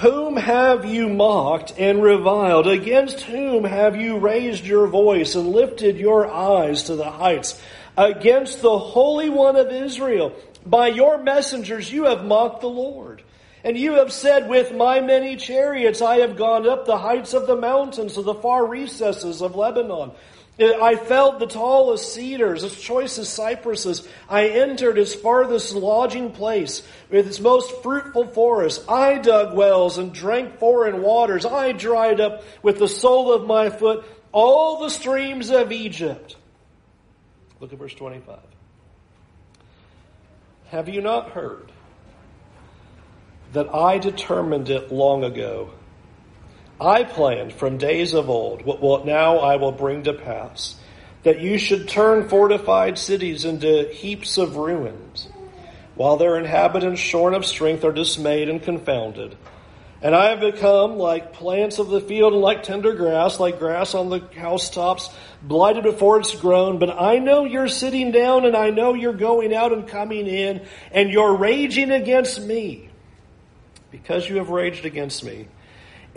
Whom 0.00 0.36
have 0.36 0.84
you 0.84 1.08
mocked 1.08 1.72
and 1.78 2.02
reviled? 2.02 2.66
Against 2.66 3.22
whom 3.22 3.64
have 3.64 3.96
you 3.96 4.18
raised 4.18 4.66
your 4.66 4.86
voice 4.88 5.34
and 5.34 5.48
lifted 5.48 5.96
your 5.96 6.30
eyes 6.30 6.82
to 6.84 6.96
the 6.96 7.10
heights? 7.10 7.58
Against 7.96 8.60
the 8.60 8.78
Holy 8.78 9.30
One 9.30 9.56
of 9.56 9.72
Israel. 9.72 10.34
By 10.66 10.88
your 10.88 11.16
messengers 11.16 11.90
you 11.90 12.04
have 12.04 12.26
mocked 12.26 12.60
the 12.60 12.68
Lord. 12.68 13.22
And 13.64 13.78
you 13.78 13.94
have 13.94 14.12
said, 14.12 14.50
With 14.50 14.74
my 14.74 15.00
many 15.00 15.36
chariots 15.36 16.02
I 16.02 16.18
have 16.18 16.36
gone 16.36 16.68
up 16.68 16.84
the 16.84 16.98
heights 16.98 17.32
of 17.32 17.46
the 17.46 17.56
mountains 17.56 18.14
to 18.14 18.22
the 18.22 18.34
far 18.34 18.66
recesses 18.66 19.40
of 19.40 19.56
Lebanon. 19.56 20.10
I 20.58 20.96
felled 20.96 21.38
the 21.38 21.46
tallest 21.46 22.14
cedars, 22.14 22.64
its 22.64 22.80
choicest 22.80 23.34
cypresses. 23.34 24.08
I 24.28 24.48
entered 24.48 24.96
its 24.96 25.14
farthest 25.14 25.74
lodging 25.74 26.32
place 26.32 26.82
with 27.10 27.26
its 27.26 27.40
most 27.40 27.82
fruitful 27.82 28.28
forests. 28.28 28.82
I 28.88 29.18
dug 29.18 29.54
wells 29.54 29.98
and 29.98 30.14
drank 30.14 30.58
foreign 30.58 31.02
waters. 31.02 31.44
I 31.44 31.72
dried 31.72 32.20
up 32.20 32.42
with 32.62 32.78
the 32.78 32.88
sole 32.88 33.32
of 33.32 33.46
my 33.46 33.68
foot 33.68 34.04
all 34.32 34.80
the 34.80 34.90
streams 34.90 35.50
of 35.50 35.72
Egypt. 35.72 36.36
Look 37.60 37.72
at 37.72 37.78
verse 37.78 37.94
25. 37.94 38.38
Have 40.68 40.88
you 40.88 41.00
not 41.00 41.30
heard 41.30 41.72
that 43.52 43.74
I 43.74 43.98
determined 43.98 44.68
it 44.68 44.92
long 44.92 45.24
ago? 45.24 45.70
I 46.80 47.04
planned 47.04 47.54
from 47.54 47.78
days 47.78 48.12
of 48.12 48.28
old 48.28 48.66
what 48.66 49.06
now 49.06 49.38
I 49.38 49.56
will 49.56 49.72
bring 49.72 50.02
to 50.04 50.12
pass, 50.12 50.76
that 51.22 51.40
you 51.40 51.56
should 51.58 51.88
turn 51.88 52.28
fortified 52.28 52.98
cities 52.98 53.44
into 53.46 53.88
heaps 53.92 54.36
of 54.36 54.56
ruins, 54.56 55.28
while 55.94 56.18
their 56.18 56.38
inhabitants 56.38 57.00
shorn 57.00 57.34
of 57.34 57.46
strength 57.46 57.82
are 57.82 57.92
dismayed 57.92 58.50
and 58.50 58.62
confounded. 58.62 59.36
And 60.02 60.14
I 60.14 60.28
have 60.28 60.40
become 60.40 60.98
like 60.98 61.32
plants 61.32 61.78
of 61.78 61.88
the 61.88 62.02
field 62.02 62.34
and 62.34 62.42
like 62.42 62.62
tender 62.62 62.92
grass, 62.92 63.40
like 63.40 63.58
grass 63.58 63.94
on 63.94 64.10
the 64.10 64.20
housetops, 64.36 65.08
blighted 65.42 65.84
before 65.84 66.20
it's 66.20 66.36
grown. 66.36 66.78
But 66.78 67.00
I 67.00 67.18
know 67.18 67.46
you're 67.46 67.68
sitting 67.68 68.12
down 68.12 68.44
and 68.44 68.54
I 68.54 68.68
know 68.68 68.92
you're 68.92 69.14
going 69.14 69.54
out 69.54 69.72
and 69.72 69.88
coming 69.88 70.26
in 70.26 70.66
and 70.92 71.10
you're 71.10 71.34
raging 71.34 71.90
against 71.90 72.42
me 72.42 72.90
because 73.90 74.28
you 74.28 74.36
have 74.36 74.50
raged 74.50 74.84
against 74.84 75.24
me 75.24 75.48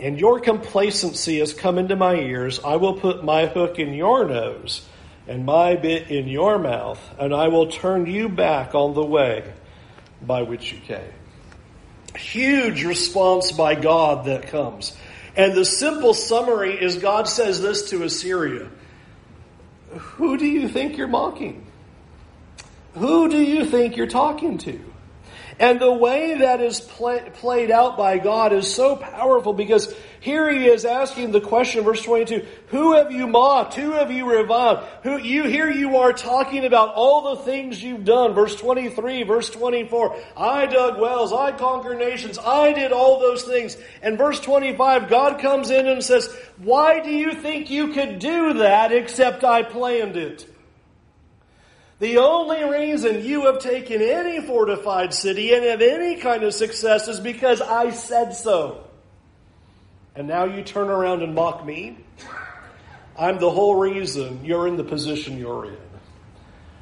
and 0.00 0.18
your 0.18 0.40
complacency 0.40 1.38
has 1.38 1.52
come 1.52 1.78
into 1.78 1.96
my 1.96 2.14
ears, 2.14 2.60
I 2.64 2.76
will 2.76 2.94
put 2.94 3.24
my 3.24 3.46
hook 3.46 3.78
in 3.78 3.94
your 3.94 4.26
nose 4.26 4.82
and 5.28 5.44
my 5.44 5.76
bit 5.76 6.10
in 6.10 6.26
your 6.26 6.58
mouth, 6.58 6.98
and 7.18 7.34
I 7.34 7.48
will 7.48 7.70
turn 7.70 8.06
you 8.06 8.28
back 8.28 8.74
on 8.74 8.94
the 8.94 9.04
way 9.04 9.52
by 10.22 10.42
which 10.42 10.72
you 10.72 10.78
came. 10.80 11.12
Huge 12.16 12.84
response 12.84 13.52
by 13.52 13.74
God 13.74 14.24
that 14.24 14.48
comes. 14.48 14.96
And 15.36 15.54
the 15.54 15.64
simple 15.64 16.14
summary 16.14 16.74
is 16.80 16.96
God 16.96 17.28
says 17.28 17.62
this 17.62 17.90
to 17.90 18.02
Assyria 18.02 18.68
Who 19.90 20.36
do 20.36 20.46
you 20.46 20.68
think 20.68 20.96
you're 20.96 21.06
mocking? 21.06 21.66
Who 22.94 23.28
do 23.28 23.40
you 23.40 23.64
think 23.66 23.96
you're 23.96 24.08
talking 24.08 24.58
to? 24.58 24.89
And 25.60 25.78
the 25.78 25.92
way 25.92 26.38
that 26.38 26.62
is 26.62 26.80
play, 26.80 27.30
played 27.34 27.70
out 27.70 27.98
by 27.98 28.16
God 28.16 28.54
is 28.54 28.74
so 28.74 28.96
powerful 28.96 29.52
because 29.52 29.94
here 30.20 30.50
he 30.50 30.66
is 30.66 30.86
asking 30.86 31.32
the 31.32 31.40
question, 31.42 31.84
verse 31.84 32.02
22, 32.02 32.46
who 32.68 32.94
have 32.94 33.12
you 33.12 33.26
mocked? 33.26 33.74
Who 33.74 33.92
have 33.92 34.10
you 34.10 34.24
reviled? 34.30 34.88
Who, 35.02 35.18
you, 35.18 35.44
here 35.44 35.70
you 35.70 35.98
are 35.98 36.14
talking 36.14 36.64
about 36.64 36.94
all 36.94 37.36
the 37.36 37.42
things 37.42 37.82
you've 37.82 38.06
done. 38.06 38.32
Verse 38.32 38.56
23, 38.56 39.24
verse 39.24 39.50
24, 39.50 40.16
I 40.34 40.64
dug 40.64 40.98
wells, 40.98 41.30
I 41.30 41.52
conquered 41.52 41.98
nations, 41.98 42.38
I 42.38 42.72
did 42.72 42.90
all 42.90 43.20
those 43.20 43.42
things. 43.42 43.76
And 44.00 44.16
verse 44.16 44.40
25, 44.40 45.10
God 45.10 45.40
comes 45.40 45.68
in 45.68 45.86
and 45.86 46.02
says, 46.02 46.34
why 46.56 47.00
do 47.00 47.10
you 47.10 47.34
think 47.34 47.68
you 47.68 47.92
could 47.92 48.18
do 48.18 48.54
that 48.54 48.92
except 48.92 49.44
I 49.44 49.62
planned 49.62 50.16
it? 50.16 50.49
The 52.00 52.16
only 52.16 52.64
reason 52.64 53.22
you 53.24 53.44
have 53.44 53.58
taken 53.58 54.00
any 54.00 54.40
fortified 54.40 55.12
city 55.12 55.52
and 55.52 55.62
have 55.66 55.82
any 55.82 56.16
kind 56.16 56.42
of 56.42 56.54
success 56.54 57.08
is 57.08 57.20
because 57.20 57.60
I 57.60 57.90
said 57.90 58.32
so. 58.34 58.84
And 60.16 60.26
now 60.26 60.44
you 60.44 60.62
turn 60.62 60.88
around 60.88 61.22
and 61.22 61.34
mock 61.34 61.64
me? 61.64 61.98
I'm 63.18 63.38
the 63.38 63.50
whole 63.50 63.74
reason 63.76 64.46
you're 64.46 64.66
in 64.66 64.78
the 64.78 64.84
position 64.84 65.36
you're 65.36 65.66
in. 65.66 65.78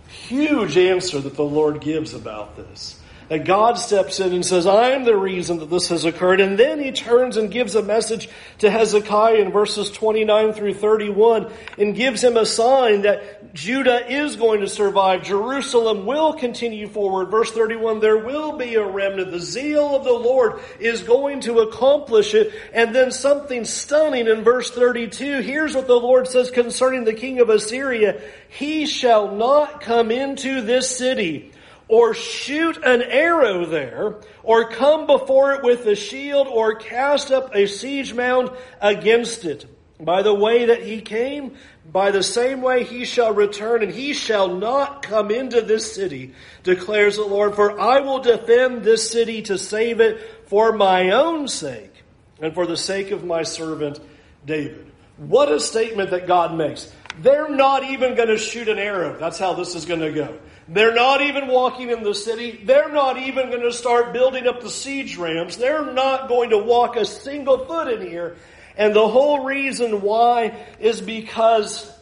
Huge 0.06 0.78
answer 0.78 1.20
that 1.20 1.34
the 1.34 1.44
Lord 1.44 1.80
gives 1.80 2.14
about 2.14 2.56
this 2.56 2.98
that 3.28 3.44
God 3.44 3.78
steps 3.78 4.20
in 4.20 4.32
and 4.32 4.44
says, 4.44 4.66
I'm 4.66 5.04
the 5.04 5.16
reason 5.16 5.58
that 5.58 5.70
this 5.70 5.88
has 5.88 6.04
occurred. 6.04 6.40
And 6.40 6.58
then 6.58 6.80
he 6.80 6.92
turns 6.92 7.36
and 7.36 7.50
gives 7.50 7.74
a 7.74 7.82
message 7.82 8.28
to 8.58 8.70
Hezekiah 8.70 9.36
in 9.36 9.52
verses 9.52 9.90
29 9.90 10.54
through 10.54 10.74
31 10.74 11.52
and 11.76 11.94
gives 11.94 12.24
him 12.24 12.36
a 12.36 12.46
sign 12.46 13.02
that 13.02 13.37
Judah 13.54 14.06
is 14.10 14.36
going 14.36 14.60
to 14.60 14.68
survive. 14.68 15.22
Jerusalem 15.22 16.06
will 16.06 16.32
continue 16.34 16.88
forward. 16.88 17.30
Verse 17.30 17.50
31, 17.52 18.00
there 18.00 18.18
will 18.18 18.56
be 18.56 18.74
a 18.74 18.86
remnant. 18.86 19.30
The 19.30 19.40
zeal 19.40 19.96
of 19.96 20.04
the 20.04 20.12
Lord 20.12 20.60
is 20.78 21.02
going 21.02 21.40
to 21.42 21.60
accomplish 21.60 22.34
it. 22.34 22.52
And 22.72 22.94
then 22.94 23.10
something 23.10 23.64
stunning 23.64 24.26
in 24.26 24.44
verse 24.44 24.70
32. 24.70 25.40
Here's 25.40 25.74
what 25.74 25.86
the 25.86 25.94
Lord 25.94 26.28
says 26.28 26.50
concerning 26.50 27.04
the 27.04 27.14
king 27.14 27.40
of 27.40 27.48
Assyria. 27.48 28.20
He 28.48 28.86
shall 28.86 29.34
not 29.34 29.80
come 29.80 30.10
into 30.10 30.60
this 30.60 30.96
city 30.96 31.52
or 31.88 32.12
shoot 32.12 32.76
an 32.84 33.00
arrow 33.02 33.64
there, 33.64 34.16
or 34.42 34.68
come 34.68 35.06
before 35.06 35.54
it 35.54 35.64
with 35.64 35.86
a 35.86 35.94
shield, 35.94 36.46
or 36.46 36.74
cast 36.74 37.30
up 37.30 37.54
a 37.54 37.66
siege 37.66 38.12
mound 38.12 38.50
against 38.80 39.46
it. 39.46 39.64
By 40.00 40.22
the 40.22 40.34
way 40.34 40.66
that 40.66 40.82
he 40.82 41.00
came, 41.00 41.56
by 41.90 42.12
the 42.12 42.22
same 42.22 42.62
way 42.62 42.84
he 42.84 43.04
shall 43.04 43.34
return, 43.34 43.82
and 43.82 43.92
he 43.92 44.12
shall 44.12 44.48
not 44.48 45.02
come 45.02 45.30
into 45.30 45.60
this 45.60 45.92
city, 45.92 46.34
declares 46.62 47.16
the 47.16 47.24
Lord, 47.24 47.56
for 47.56 47.80
I 47.80 48.00
will 48.00 48.20
defend 48.20 48.84
this 48.84 49.10
city 49.10 49.42
to 49.42 49.58
save 49.58 50.00
it 50.00 50.46
for 50.46 50.72
my 50.72 51.10
own 51.10 51.48
sake, 51.48 51.92
and 52.40 52.54
for 52.54 52.66
the 52.66 52.76
sake 52.76 53.10
of 53.10 53.24
my 53.24 53.42
servant 53.42 53.98
David. 54.46 54.86
What 55.16 55.50
a 55.50 55.58
statement 55.58 56.10
that 56.10 56.28
God 56.28 56.54
makes. 56.54 56.92
They're 57.20 57.48
not 57.48 57.82
even 57.82 58.14
going 58.14 58.28
to 58.28 58.38
shoot 58.38 58.68
an 58.68 58.78
arrow. 58.78 59.18
That's 59.18 59.38
how 59.38 59.54
this 59.54 59.74
is 59.74 59.84
going 59.84 60.00
to 60.00 60.12
go. 60.12 60.38
They're 60.68 60.94
not 60.94 61.22
even 61.22 61.48
walking 61.48 61.90
in 61.90 62.04
the 62.04 62.14
city. 62.14 62.60
They're 62.64 62.90
not 62.90 63.16
even 63.18 63.50
going 63.50 63.62
to 63.62 63.72
start 63.72 64.12
building 64.12 64.46
up 64.46 64.60
the 64.60 64.70
siege 64.70 65.16
rams. 65.16 65.56
They're 65.56 65.92
not 65.92 66.28
going 66.28 66.50
to 66.50 66.58
walk 66.58 66.96
a 66.96 67.04
single 67.04 67.64
foot 67.64 67.88
in 67.88 68.06
here. 68.06 68.36
And 68.78 68.94
the 68.94 69.08
whole 69.08 69.44
reason 69.44 70.00
why 70.02 70.54
is 70.78 71.00
because 71.00 71.92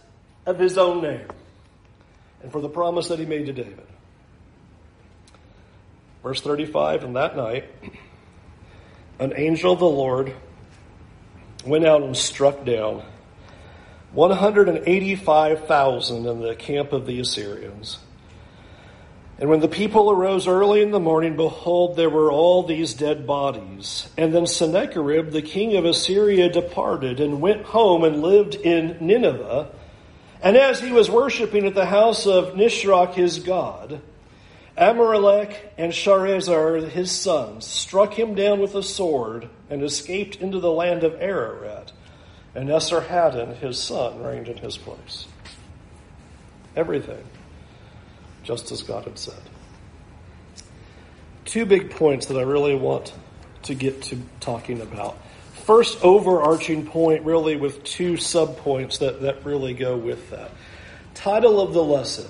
of 0.45 0.59
his 0.59 0.77
own 0.77 1.03
name 1.03 1.27
and 2.43 2.53
for 2.53 2.61
the 2.61 2.69
promise 2.69 3.09
that 3.09 3.19
he 3.19 3.25
made 3.25 3.47
to 3.47 3.55
David. 3.55 3.87
Verse 6.23 6.43
35 6.43 7.05
And 7.05 7.17
that 7.17 7.35
night, 7.35 7.65
an 9.19 9.33
angel 9.35 9.73
of 9.73 9.79
the 9.79 9.87
Lord 9.87 10.35
went 11.65 11.87
out 11.87 12.03
and 12.03 12.15
struck 12.15 12.63
down 12.65 13.03
185,000 14.13 16.27
in 16.27 16.41
the 16.41 16.55
camp 16.55 16.93
of 16.93 17.07
the 17.07 17.21
Assyrians. 17.21 18.01
And 19.39 19.51
when 19.51 19.61
the 19.61 19.69
people 19.69 20.11
arose 20.11 20.47
early 20.47 20.81
in 20.81 20.93
the 20.93 21.01
morning, 21.01 21.37
behold, 21.37 21.97
there 21.97 22.09
were 22.09 22.33
all 22.33 22.63
these 22.63 22.95
dead 22.95 23.27
bodies. 23.27 24.09
And 24.17 24.35
then 24.35 24.47
Sennacherib, 24.47 25.31
the 25.31 25.43
king 25.43 25.77
of 25.77 25.85
Assyria, 25.85 26.51
departed 26.51 27.21
and 27.21 27.43
went 27.43 27.63
home 27.63 28.05
and 28.05 28.23
lived 28.23 28.55
in 28.55 28.97
Nineveh. 29.01 29.69
And 30.41 30.57
as 30.57 30.81
he 30.81 30.91
was 30.91 31.11
worshiping 31.11 31.67
at 31.67 31.75
the 31.75 31.87
house 31.87 32.27
of 32.27 32.55
Nisroch 32.55 33.13
his 33.13 33.41
god, 33.41 34.01
Amalek 34.75 35.73
and 35.77 35.93
Sharezer 35.93 36.89
his 36.89 37.11
sons 37.11 37.67
struck 37.67 38.15
him 38.15 38.35
down 38.35 38.61
with 38.61 38.75
a 38.75 38.83
sword 38.83 39.51
and 39.69 39.83
escaped 39.83 40.37
into 40.37 40.61
the 40.61 40.71
land 40.71 41.05
of 41.05 41.21
Ararat. 41.21 41.93
And 42.55 42.71
Esarhaddon 42.71 43.57
his 43.57 43.79
son 43.79 44.23
reigned 44.23 44.49
in 44.49 44.57
his 44.57 44.79
place. 44.79 45.27
Everything 46.75 47.25
just 48.47 48.71
as 48.71 48.83
God 48.85 49.05
had 49.05 49.19
said. 49.19 49.35
Two 51.45 51.67
big 51.67 51.91
points 51.91 52.27
that 52.27 52.39
I 52.39 52.43
really 52.43 52.77
want 52.77 53.13
to 53.65 53.75
get 53.75 54.03
to 54.03 54.23
talking 54.39 54.81
about. 54.81 55.19
First, 55.65 56.05
overarching 56.05 56.87
point, 56.87 57.25
really, 57.25 57.57
with 57.57 57.83
two 57.83 58.13
subpoints 58.13 59.01
that, 59.01 59.23
that 59.23 59.45
really 59.45 59.75
go 59.75 59.97
with 59.97 60.31
that. 60.31 60.53
Title 61.15 61.61
of 61.61 61.75
the 61.75 61.83
lesson 61.83 62.29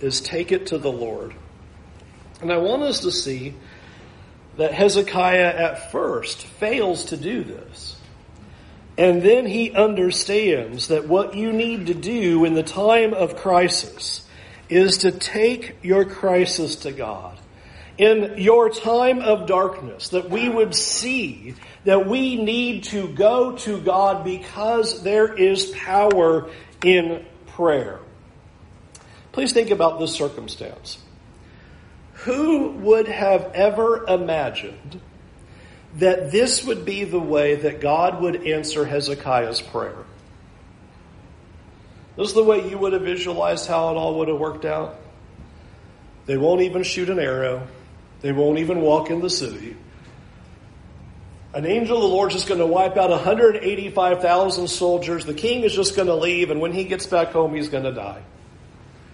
is 0.00 0.20
Take 0.20 0.50
It 0.50 0.66
to 0.68 0.78
the 0.78 0.90
Lord. 0.90 1.34
And 2.42 2.52
I 2.52 2.56
want 2.56 2.82
us 2.82 3.00
to 3.00 3.12
see 3.12 3.54
that 4.56 4.72
Hezekiah 4.72 5.54
at 5.54 5.92
first 5.92 6.42
fails 6.42 7.06
to 7.06 7.16
do 7.16 7.44
this. 7.44 7.96
And 8.98 9.22
then 9.22 9.46
he 9.46 9.72
understands 9.72 10.88
that 10.88 11.06
what 11.06 11.36
you 11.36 11.52
need 11.52 11.86
to 11.86 11.94
do 11.94 12.44
in 12.44 12.54
the 12.54 12.62
time 12.62 13.14
of 13.14 13.36
crisis 13.36 14.25
is 14.68 14.98
to 14.98 15.12
take 15.12 15.76
your 15.82 16.04
crisis 16.04 16.76
to 16.76 16.92
God. 16.92 17.38
In 17.98 18.34
your 18.36 18.68
time 18.68 19.20
of 19.20 19.46
darkness, 19.46 20.10
that 20.10 20.28
we 20.28 20.48
would 20.48 20.74
see 20.74 21.54
that 21.84 22.06
we 22.06 22.36
need 22.36 22.84
to 22.84 23.08
go 23.08 23.56
to 23.58 23.80
God 23.80 24.24
because 24.24 25.02
there 25.02 25.32
is 25.32 25.66
power 25.66 26.50
in 26.84 27.24
prayer. 27.46 28.00
Please 29.32 29.52
think 29.52 29.70
about 29.70 29.98
this 29.98 30.12
circumstance. 30.12 30.98
Who 32.24 32.70
would 32.70 33.08
have 33.08 33.52
ever 33.54 34.04
imagined 34.06 35.00
that 35.96 36.30
this 36.32 36.64
would 36.64 36.84
be 36.84 37.04
the 37.04 37.20
way 37.20 37.54
that 37.54 37.80
God 37.80 38.20
would 38.20 38.46
answer 38.46 38.84
Hezekiah's 38.84 39.62
prayer? 39.62 40.04
This 42.16 42.28
is 42.28 42.34
the 42.34 42.42
way 42.42 42.68
you 42.68 42.78
would 42.78 42.94
have 42.94 43.02
visualized 43.02 43.66
how 43.66 43.90
it 43.90 43.96
all 43.96 44.18
would 44.18 44.28
have 44.28 44.38
worked 44.38 44.64
out. 44.64 44.98
They 46.24 46.38
won't 46.38 46.62
even 46.62 46.82
shoot 46.82 47.10
an 47.10 47.18
arrow. 47.18 47.66
They 48.22 48.32
won't 48.32 48.58
even 48.58 48.80
walk 48.80 49.10
in 49.10 49.20
the 49.20 49.30
city. 49.30 49.76
An 51.52 51.66
angel 51.66 51.96
of 51.96 52.02
the 52.02 52.08
Lord 52.08 52.30
is 52.30 52.36
just 52.36 52.48
going 52.48 52.60
to 52.60 52.66
wipe 52.66 52.96
out 52.96 53.10
185,000 53.10 54.68
soldiers. 54.68 55.24
The 55.24 55.34
king 55.34 55.62
is 55.62 55.74
just 55.74 55.94
going 55.94 56.08
to 56.08 56.14
leave, 56.14 56.50
and 56.50 56.60
when 56.60 56.72
he 56.72 56.84
gets 56.84 57.06
back 57.06 57.28
home, 57.28 57.54
he's 57.54 57.68
going 57.68 57.84
to 57.84 57.92
die. 57.92 58.22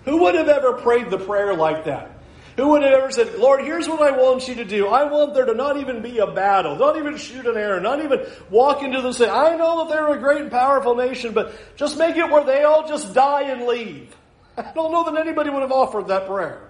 Who 0.05 0.23
would 0.23 0.35
have 0.35 0.49
ever 0.49 0.75
prayed 0.75 1.11
the 1.11 1.19
prayer 1.19 1.55
like 1.55 1.85
that? 1.85 2.12
Who 2.57 2.69
would 2.69 2.83
have 2.83 2.93
ever 2.93 3.11
said, 3.11 3.39
Lord, 3.39 3.65
here's 3.65 3.89
what 3.89 4.03
I 4.03 4.11
want 4.11 4.47
you 4.47 4.57
to 4.57 4.65
do. 4.65 4.89
I 4.89 5.05
want 5.05 5.33
there 5.33 5.47
to 5.47 5.55
not 5.55 5.79
even 5.79 6.03
be 6.03 6.19
a 6.19 6.27
battle, 6.27 6.77
not 6.77 6.99
even 6.99 7.17
shoot 7.17 7.47
an 7.47 7.57
arrow, 7.57 7.81
not 7.81 8.05
even 8.05 8.27
walk 8.51 8.83
into 8.83 9.01
the 9.01 9.13
city. 9.13 9.31
I 9.31 9.57
know 9.57 9.85
that 9.85 9.95
they're 9.95 10.13
a 10.13 10.19
great 10.19 10.43
and 10.43 10.51
powerful 10.51 10.95
nation, 10.95 11.33
but 11.33 11.55
just 11.77 11.97
make 11.97 12.17
it 12.17 12.31
where 12.31 12.45
they 12.45 12.65
all 12.65 12.87
just 12.87 13.15
die 13.15 13.51
and 13.51 13.67
leave. 13.67 14.15
I 14.57 14.71
don't 14.75 14.93
know 14.93 15.11
that 15.11 15.19
anybody 15.19 15.49
would 15.49 15.63
have 15.63 15.73
offered 15.73 16.09
that 16.09 16.27
prayer. 16.27 16.69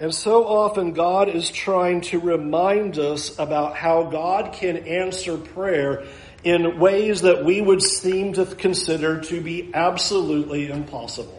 And 0.00 0.14
so 0.14 0.46
often 0.46 0.92
God 0.92 1.28
is 1.28 1.50
trying 1.50 2.02
to 2.02 2.20
remind 2.20 2.98
us 2.98 3.36
about 3.40 3.74
how 3.74 4.04
God 4.04 4.52
can 4.52 4.76
answer 4.76 5.36
prayer 5.36 6.06
in 6.44 6.78
ways 6.78 7.22
that 7.22 7.44
we 7.44 7.60
would 7.60 7.82
seem 7.82 8.34
to 8.34 8.46
consider 8.46 9.20
to 9.22 9.40
be 9.40 9.72
absolutely 9.74 10.70
impossible. 10.70 11.37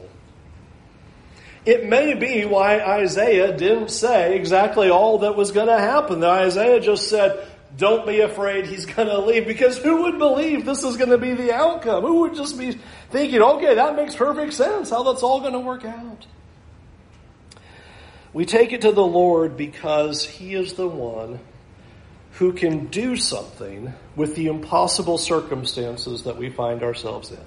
It 1.65 1.85
may 1.85 2.13
be 2.13 2.45
why 2.45 2.79
Isaiah 2.79 3.55
didn't 3.55 3.91
say 3.91 4.35
exactly 4.35 4.89
all 4.89 5.19
that 5.19 5.35
was 5.35 5.51
going 5.51 5.67
to 5.67 5.77
happen. 5.77 6.23
Isaiah 6.23 6.79
just 6.79 7.09
said, 7.09 7.45
don't 7.77 8.07
be 8.07 8.21
afraid, 8.21 8.65
he's 8.65 8.85
going 8.85 9.07
to 9.07 9.19
leave. 9.19 9.45
Because 9.45 9.77
who 9.77 10.03
would 10.03 10.17
believe 10.17 10.65
this 10.65 10.83
is 10.83 10.97
going 10.97 11.09
to 11.11 11.17
be 11.17 11.33
the 11.33 11.53
outcome? 11.53 12.03
Who 12.03 12.21
would 12.21 12.35
just 12.35 12.57
be 12.57 12.79
thinking, 13.11 13.41
okay, 13.41 13.75
that 13.75 13.95
makes 13.95 14.15
perfect 14.15 14.53
sense, 14.53 14.89
how 14.89 15.03
that's 15.03 15.23
all 15.23 15.41
going 15.41 15.53
to 15.53 15.59
work 15.59 15.85
out? 15.85 16.25
We 18.31 18.45
take 18.45 18.73
it 18.73 18.81
to 18.81 18.91
the 18.91 19.05
Lord 19.05 19.57
because 19.57 20.23
he 20.25 20.53
is 20.53 20.73
the 20.73 20.87
one 20.87 21.39
who 22.33 22.53
can 22.53 22.85
do 22.87 23.15
something 23.15 23.93
with 24.15 24.35
the 24.35 24.47
impossible 24.47 25.17
circumstances 25.17 26.23
that 26.23 26.37
we 26.37 26.49
find 26.49 26.83
ourselves 26.83 27.31
in. 27.31 27.37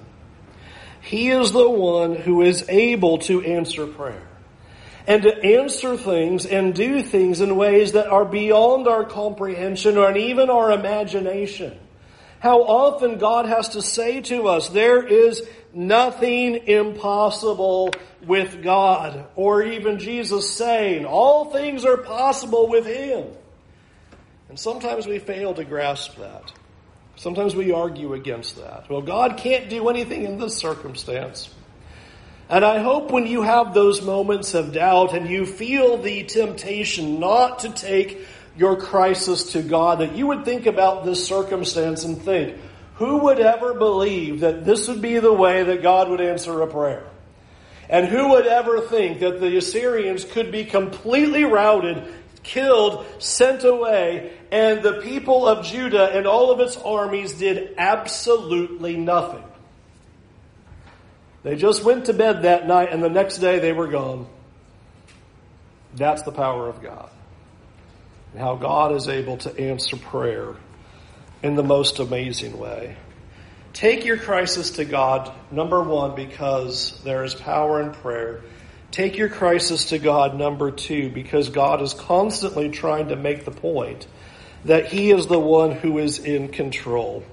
He 1.03 1.29
is 1.29 1.51
the 1.51 1.69
one 1.69 2.15
who 2.15 2.41
is 2.41 2.65
able 2.69 3.19
to 3.19 3.43
answer 3.43 3.85
prayer. 3.85 4.27
and 5.07 5.23
to 5.23 5.43
answer 5.43 5.97
things 5.97 6.45
and 6.45 6.73
do 6.73 7.01
things 7.01 7.41
in 7.41 7.55
ways 7.55 7.91
that 7.93 8.07
are 8.07 8.25
beyond 8.25 8.87
our 8.87 9.03
comprehension 9.03 9.97
or 9.97 10.15
even 10.15 10.49
our 10.49 10.71
imagination. 10.71 11.77
How 12.39 12.61
often 12.63 13.17
God 13.17 13.45
has 13.45 13.69
to 13.69 13.81
say 13.81 14.21
to 14.21 14.47
us, 14.47 14.69
there 14.69 15.05
is 15.05 15.41
nothing 15.73 16.67
impossible 16.67 17.93
with 18.25 18.61
God. 18.61 19.25
Or 19.35 19.63
even 19.63 19.99
Jesus 19.99 20.53
saying, 20.53 21.05
all 21.05 21.51
things 21.51 21.85
are 21.85 21.97
possible 21.97 22.67
with 22.69 22.85
Him. 22.85 23.25
And 24.49 24.59
sometimes 24.59 25.07
we 25.07 25.19
fail 25.19 25.53
to 25.53 25.63
grasp 25.63 26.17
that. 26.17 26.53
Sometimes 27.23 27.55
we 27.55 27.71
argue 27.71 28.13
against 28.15 28.57
that. 28.57 28.89
Well, 28.89 29.01
God 29.01 29.37
can't 29.37 29.69
do 29.69 29.87
anything 29.87 30.25
in 30.25 30.39
this 30.39 30.57
circumstance. 30.57 31.49
And 32.49 32.65
I 32.65 32.79
hope 32.79 33.11
when 33.11 33.27
you 33.27 33.43
have 33.43 33.73
those 33.73 34.01
moments 34.01 34.53
of 34.55 34.73
doubt 34.73 35.13
and 35.13 35.29
you 35.29 35.45
feel 35.45 35.95
the 35.95 36.25
temptation 36.25 37.21
not 37.21 37.59
to 37.59 37.69
take 37.69 38.27
your 38.57 38.75
crisis 38.75 39.53
to 39.53 39.61
God, 39.61 39.99
that 39.99 40.17
you 40.17 40.27
would 40.27 40.43
think 40.43 40.65
about 40.65 41.05
this 41.05 41.25
circumstance 41.25 42.03
and 42.03 42.21
think, 42.21 42.57
who 42.95 43.19
would 43.19 43.39
ever 43.39 43.73
believe 43.73 44.41
that 44.41 44.65
this 44.65 44.89
would 44.89 45.01
be 45.01 45.19
the 45.19 45.31
way 45.31 45.63
that 45.63 45.81
God 45.81 46.09
would 46.09 46.19
answer 46.19 46.61
a 46.61 46.67
prayer? 46.67 47.05
And 47.87 48.05
who 48.05 48.31
would 48.31 48.47
ever 48.47 48.81
think 48.81 49.21
that 49.21 49.39
the 49.39 49.55
Assyrians 49.55 50.25
could 50.25 50.51
be 50.51 50.65
completely 50.65 51.45
routed, 51.45 52.03
killed, 52.43 53.05
sent 53.19 53.63
away, 53.63 54.33
and 54.51 54.83
the 54.83 55.01
people 55.01 55.47
of 55.47 55.65
Judah 55.65 56.15
and 56.15 56.27
all 56.27 56.51
of 56.51 56.59
its 56.59 56.77
armies 56.77 57.33
did 57.33 57.75
absolutely 57.77 58.97
nothing? 58.97 59.43
They 61.43 61.55
just 61.55 61.83
went 61.83 62.05
to 62.05 62.13
bed 62.13 62.43
that 62.43 62.67
night 62.67 62.91
and 62.91 63.03
the 63.03 63.09
next 63.09 63.39
day 63.39 63.59
they 63.59 63.73
were 63.73 63.87
gone. 63.87 64.27
That's 65.95 66.23
the 66.23 66.31
power 66.31 66.69
of 66.69 66.81
God. 66.81 67.09
And 68.31 68.41
how 68.41 68.55
God 68.55 68.95
is 68.95 69.07
able 69.07 69.37
to 69.37 69.59
answer 69.59 69.97
prayer 69.97 70.55
in 71.43 71.55
the 71.55 71.63
most 71.63 71.99
amazing 71.99 72.57
way. 72.57 72.95
Take 73.73 74.05
your 74.05 74.17
crisis 74.17 74.71
to 74.71 74.85
God, 74.85 75.33
number 75.51 75.81
one, 75.81 76.15
because 76.15 77.01
there 77.03 77.23
is 77.23 77.35
power 77.35 77.81
in 77.81 77.91
prayer. 77.91 78.41
Take 78.93 79.17
your 79.17 79.27
crisis 79.27 79.85
to 79.85 79.97
God, 79.97 80.37
number 80.37 80.69
two, 80.69 81.09
because 81.09 81.49
God 81.49 81.81
is 81.81 81.95
constantly 81.95 82.69
trying 82.69 83.07
to 83.07 83.15
make 83.15 83.43
the 83.43 83.49
point 83.49 84.05
that 84.65 84.85
He 84.85 85.09
is 85.09 85.25
the 85.25 85.39
one 85.39 85.71
who 85.71 85.97
is 85.97 86.19
in 86.19 86.49
control. 86.49 87.23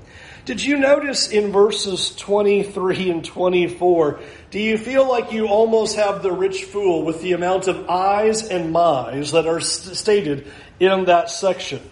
Did 0.46 0.64
you 0.64 0.79
notice 0.79 1.31
in 1.31 1.53
verses 1.53 2.16
23 2.16 3.11
and 3.11 3.23
24, 3.23 4.20
do 4.51 4.59
you 4.59 4.79
feel 4.79 5.07
like 5.07 5.33
you 5.33 5.49
almost 5.49 5.96
have 5.96 6.23
the 6.23 6.33
rich 6.33 6.64
fool 6.64 7.05
with 7.05 7.20
the 7.20 7.33
amount 7.33 7.68
of 7.68 7.90
I's 7.90 8.49
and 8.49 8.73
my's 8.73 9.33
that 9.33 9.46
are 9.46 9.61
stated 9.61 10.51
in 10.81 11.05
that 11.05 11.29
section? 11.29 11.83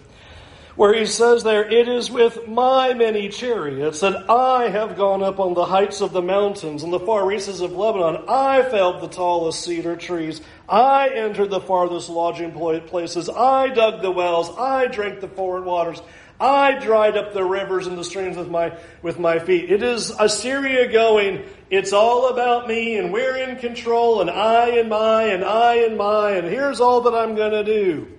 Where 0.79 0.93
he 0.93 1.07
says 1.07 1.43
there, 1.43 1.69
it 1.69 1.89
is 1.89 2.09
with 2.09 2.47
my 2.47 2.93
many 2.93 3.27
chariots 3.27 3.99
that 3.99 4.29
I 4.29 4.69
have 4.69 4.95
gone 4.95 5.21
up 5.21 5.37
on 5.37 5.53
the 5.53 5.65
heights 5.65 5.99
of 5.99 6.13
the 6.13 6.21
mountains 6.21 6.83
and 6.83 6.93
the 6.93 7.01
far 7.01 7.27
reaches 7.27 7.59
of 7.59 7.73
Lebanon. 7.73 8.23
I 8.29 8.61
felled 8.61 9.01
the 9.01 9.09
tallest 9.09 9.61
cedar 9.61 9.97
trees. 9.97 10.39
I 10.69 11.09
entered 11.09 11.49
the 11.49 11.59
farthest 11.59 12.07
lodging 12.07 12.53
places. 12.53 13.27
I 13.27 13.67
dug 13.67 14.01
the 14.01 14.09
wells. 14.09 14.57
I 14.57 14.87
drank 14.87 15.19
the 15.19 15.27
foreign 15.27 15.65
waters. 15.65 16.01
I 16.39 16.79
dried 16.79 17.17
up 17.17 17.33
the 17.33 17.43
rivers 17.43 17.85
and 17.85 17.97
the 17.97 18.05
streams 18.05 18.37
with 18.37 18.49
my, 18.49 18.71
with 19.01 19.19
my 19.19 19.39
feet. 19.39 19.69
It 19.69 19.83
is 19.83 20.11
Assyria 20.11 20.89
going, 20.89 21.43
it's 21.69 21.91
all 21.91 22.29
about 22.29 22.69
me 22.69 22.95
and 22.95 23.11
we're 23.11 23.35
in 23.35 23.57
control 23.57 24.21
and 24.21 24.29
I 24.29 24.69
and 24.77 24.87
my 24.87 25.23
and 25.23 25.43
I 25.43 25.75
and 25.83 25.97
my 25.97 26.31
and 26.37 26.47
here's 26.47 26.79
all 26.79 27.01
that 27.01 27.13
I'm 27.13 27.35
going 27.35 27.51
to 27.51 27.65
do. 27.65 28.18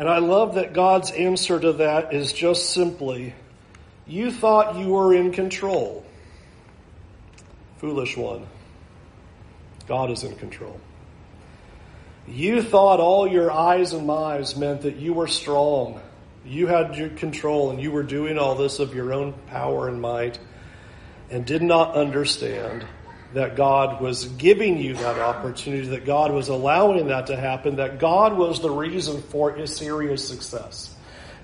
And 0.00 0.08
I 0.08 0.18
love 0.18 0.56
that 0.56 0.72
God's 0.72 1.12
answer 1.12 1.60
to 1.60 1.74
that 1.74 2.12
is 2.12 2.32
just 2.32 2.70
simply, 2.70 3.34
you 4.06 4.32
thought 4.32 4.76
you 4.76 4.88
were 4.88 5.14
in 5.14 5.30
control. 5.30 6.04
Foolish 7.76 8.16
one. 8.16 8.46
God 9.86 10.10
is 10.10 10.24
in 10.24 10.34
control. 10.34 10.80
You 12.26 12.62
thought 12.62 12.98
all 12.98 13.28
your 13.28 13.52
I's 13.52 13.92
and 13.92 14.06
my's 14.06 14.56
meant 14.56 14.82
that 14.82 14.96
you 14.96 15.12
were 15.12 15.28
strong 15.28 16.00
you 16.44 16.66
had 16.66 16.96
your 16.96 17.10
control 17.10 17.70
and 17.70 17.80
you 17.80 17.90
were 17.90 18.02
doing 18.02 18.38
all 18.38 18.54
this 18.54 18.78
of 18.78 18.94
your 18.94 19.12
own 19.12 19.32
power 19.48 19.88
and 19.88 20.00
might 20.00 20.38
and 21.30 21.44
did 21.44 21.62
not 21.62 21.94
understand 21.94 22.86
that 23.34 23.56
God 23.56 24.00
was 24.00 24.24
giving 24.24 24.78
you 24.78 24.94
that 24.94 25.18
opportunity, 25.18 25.88
that 25.88 26.04
God 26.04 26.32
was 26.32 26.48
allowing 26.48 27.08
that 27.08 27.28
to 27.28 27.36
happen, 27.36 27.76
that 27.76 27.98
God 27.98 28.36
was 28.36 28.60
the 28.60 28.70
reason 28.70 29.22
for 29.22 29.50
Assyria's 29.50 30.26
success. 30.26 30.94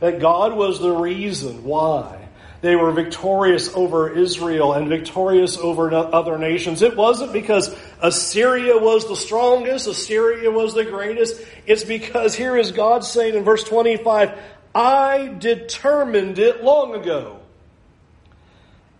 That 0.00 0.20
God 0.20 0.54
was 0.54 0.80
the 0.80 0.90
reason 0.90 1.64
why 1.64 2.26
they 2.60 2.74
were 2.74 2.90
victorious 2.90 3.72
over 3.74 4.10
Israel 4.10 4.72
and 4.72 4.88
victorious 4.88 5.56
over 5.58 5.92
other 5.94 6.38
nations. 6.38 6.82
It 6.82 6.96
wasn't 6.96 7.32
because 7.32 7.74
Assyria 8.00 8.76
was 8.76 9.06
the 9.06 9.16
strongest, 9.16 9.86
Assyria 9.86 10.50
was 10.50 10.74
the 10.74 10.84
greatest. 10.84 11.40
It's 11.66 11.84
because 11.84 12.34
here 12.34 12.56
is 12.56 12.72
God 12.72 13.04
saying 13.04 13.34
in 13.34 13.44
verse 13.44 13.62
25, 13.64 14.38
I 14.74 15.34
determined 15.38 16.38
it 16.38 16.62
long 16.62 16.94
ago. 16.94 17.40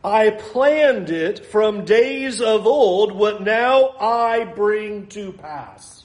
I 0.06 0.30
planned 0.30 1.10
it 1.10 1.44
from 1.46 1.84
days 1.84 2.40
of 2.40 2.64
old, 2.64 3.10
what 3.10 3.42
now 3.42 3.88
I 3.98 4.44
bring 4.44 5.08
to 5.08 5.32
pass. 5.32 6.04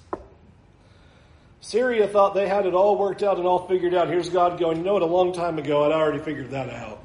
Syria 1.59 2.07
thought 2.07 2.33
they 2.33 2.47
had 2.47 2.65
it 2.65 2.73
all 2.73 2.97
worked 2.97 3.21
out 3.21 3.37
and 3.37 3.45
all 3.45 3.67
figured 3.67 3.93
out. 3.93 4.07
Here's 4.07 4.29
God 4.29 4.59
going, 4.59 4.77
you 4.77 4.83
know 4.83 4.93
what, 4.93 5.03
a 5.03 5.05
long 5.05 5.33
time 5.33 5.59
ago 5.59 5.85
I'd 5.85 5.91
already 5.91 6.17
figured 6.17 6.49
that 6.49 6.71
out. 6.71 7.03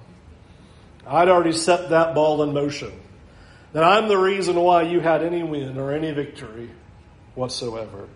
I'd 1.07 1.29
already 1.29 1.53
set 1.53 1.91
that 1.91 2.15
ball 2.15 2.43
in 2.43 2.55
motion. 2.55 2.99
That 3.75 3.85
I'm 3.85 4.09
the 4.09 4.17
reason 4.17 4.57
why 4.57 4.85
you 4.85 5.01
had 5.01 5.23
any 5.23 5.43
win 5.43 5.77
or 5.77 5.93
any 5.93 6.13
victory 6.13 6.71
whatsoever. 7.35 8.09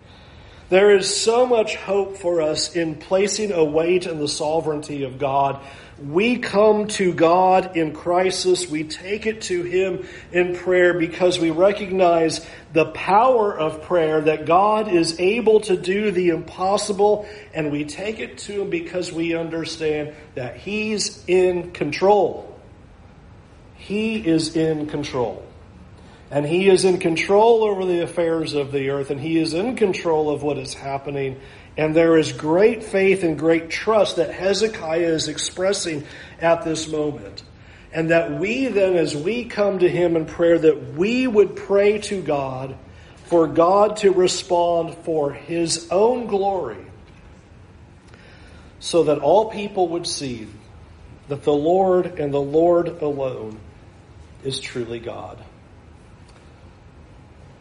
There 0.70 0.96
is 0.96 1.20
so 1.20 1.46
much 1.46 1.74
hope 1.74 2.16
for 2.16 2.40
us 2.40 2.76
in 2.76 2.94
placing 2.94 3.50
a 3.50 3.64
weight 3.64 4.06
in 4.06 4.20
the 4.20 4.28
sovereignty 4.28 5.02
of 5.02 5.18
God. 5.18 5.60
We 6.00 6.38
come 6.38 6.86
to 6.88 7.12
God 7.12 7.76
in 7.76 7.92
crisis. 7.92 8.70
We 8.70 8.84
take 8.84 9.26
it 9.26 9.42
to 9.42 9.64
Him 9.64 10.06
in 10.30 10.54
prayer 10.54 10.94
because 10.94 11.40
we 11.40 11.50
recognize 11.50 12.46
the 12.72 12.84
power 12.86 13.52
of 13.52 13.82
prayer 13.82 14.20
that 14.20 14.46
God 14.46 14.86
is 14.94 15.18
able 15.18 15.58
to 15.62 15.76
do 15.76 16.12
the 16.12 16.28
impossible 16.28 17.28
and 17.52 17.72
we 17.72 17.84
take 17.84 18.20
it 18.20 18.38
to 18.38 18.62
Him 18.62 18.70
because 18.70 19.12
we 19.12 19.34
understand 19.34 20.14
that 20.36 20.56
He's 20.56 21.24
in 21.26 21.72
control. 21.72 22.46
He 23.74 24.24
is 24.24 24.54
in 24.54 24.86
control. 24.86 25.49
And 26.30 26.46
he 26.46 26.68
is 26.68 26.84
in 26.84 26.98
control 26.98 27.64
over 27.64 27.84
the 27.84 28.02
affairs 28.02 28.54
of 28.54 28.70
the 28.70 28.90
earth, 28.90 29.10
and 29.10 29.20
he 29.20 29.38
is 29.38 29.52
in 29.52 29.74
control 29.76 30.30
of 30.30 30.42
what 30.42 30.58
is 30.58 30.74
happening. 30.74 31.40
And 31.76 31.94
there 31.94 32.16
is 32.16 32.32
great 32.32 32.84
faith 32.84 33.24
and 33.24 33.38
great 33.38 33.70
trust 33.70 34.16
that 34.16 34.32
Hezekiah 34.32 35.08
is 35.08 35.28
expressing 35.28 36.04
at 36.40 36.62
this 36.62 36.88
moment. 36.88 37.42
And 37.92 38.10
that 38.10 38.38
we 38.38 38.68
then, 38.68 38.94
as 38.94 39.16
we 39.16 39.46
come 39.46 39.80
to 39.80 39.88
him 39.88 40.14
in 40.14 40.26
prayer, 40.26 40.58
that 40.58 40.94
we 40.94 41.26
would 41.26 41.56
pray 41.56 41.98
to 42.02 42.22
God 42.22 42.76
for 43.24 43.48
God 43.48 43.96
to 43.98 44.12
respond 44.12 44.94
for 45.04 45.32
his 45.32 45.88
own 45.90 46.26
glory, 46.26 46.84
so 48.78 49.04
that 49.04 49.18
all 49.18 49.50
people 49.50 49.88
would 49.88 50.06
see 50.06 50.46
that 51.28 51.44
the 51.44 51.52
Lord 51.52 52.06
and 52.18 52.32
the 52.32 52.40
Lord 52.40 52.88
alone 53.02 53.58
is 54.44 54.58
truly 54.58 54.98
God. 54.98 55.38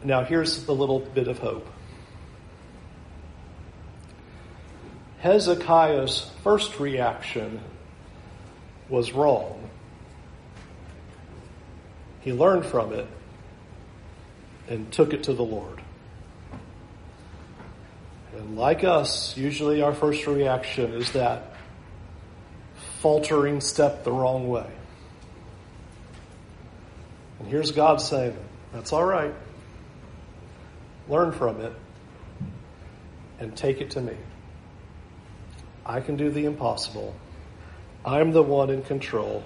Now, 0.02 0.24
here's 0.24 0.66
a 0.66 0.72
little 0.72 1.00
bit 1.00 1.28
of 1.28 1.38
hope. 1.38 1.68
Hezekiah's 5.18 6.30
first 6.42 6.80
reaction 6.80 7.60
was 8.88 9.12
wrong. 9.12 9.68
He 12.20 12.32
learned 12.32 12.64
from 12.64 12.94
it 12.94 13.06
and 14.68 14.90
took 14.90 15.12
it 15.12 15.24
to 15.24 15.34
the 15.34 15.42
Lord. 15.42 15.82
And 18.34 18.56
like 18.56 18.84
us, 18.84 19.36
usually 19.36 19.82
our 19.82 19.92
first 19.92 20.26
reaction 20.26 20.94
is 20.94 21.12
that 21.12 21.54
faltering 23.00 23.60
step 23.60 24.04
the 24.04 24.12
wrong 24.12 24.48
way. 24.48 24.70
And 27.38 27.48
here's 27.48 27.72
God 27.72 28.00
saying, 28.00 28.36
That's 28.72 28.94
all 28.94 29.04
right 29.04 29.34
learn 31.08 31.32
from 31.32 31.60
it, 31.60 31.72
and 33.38 33.56
take 33.56 33.80
it 33.80 33.90
to 33.90 34.00
me. 34.00 34.16
I 35.84 36.00
can 36.00 36.16
do 36.16 36.30
the 36.30 36.44
impossible. 36.44 37.14
I'm 38.04 38.32
the 38.32 38.42
one 38.42 38.70
in 38.70 38.82
control. 38.82 39.42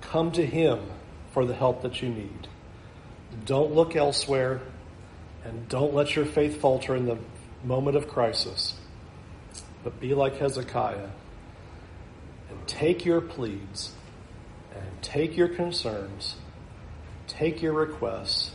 Come 0.00 0.32
to 0.32 0.44
Him 0.44 0.80
for 1.32 1.44
the 1.44 1.54
help 1.54 1.82
that 1.82 2.02
you 2.02 2.08
need. 2.08 2.48
Don't 3.44 3.72
look 3.72 3.96
elsewhere. 3.96 4.60
And 5.44 5.68
don't 5.68 5.94
let 5.94 6.14
your 6.14 6.26
faith 6.26 6.60
falter 6.60 6.94
in 6.94 7.06
the 7.06 7.16
moment 7.64 7.96
of 7.96 8.08
crisis. 8.08 8.74
But 9.82 9.98
be 9.98 10.14
like 10.14 10.36
Hezekiah 10.36 11.08
and 12.50 12.66
take 12.66 13.04
your 13.04 13.20
pleads 13.20 13.92
and 14.74 15.02
take 15.02 15.36
your 15.36 15.48
concerns, 15.48 16.36
take 17.28 17.62
your 17.62 17.72
requests, 17.72 18.50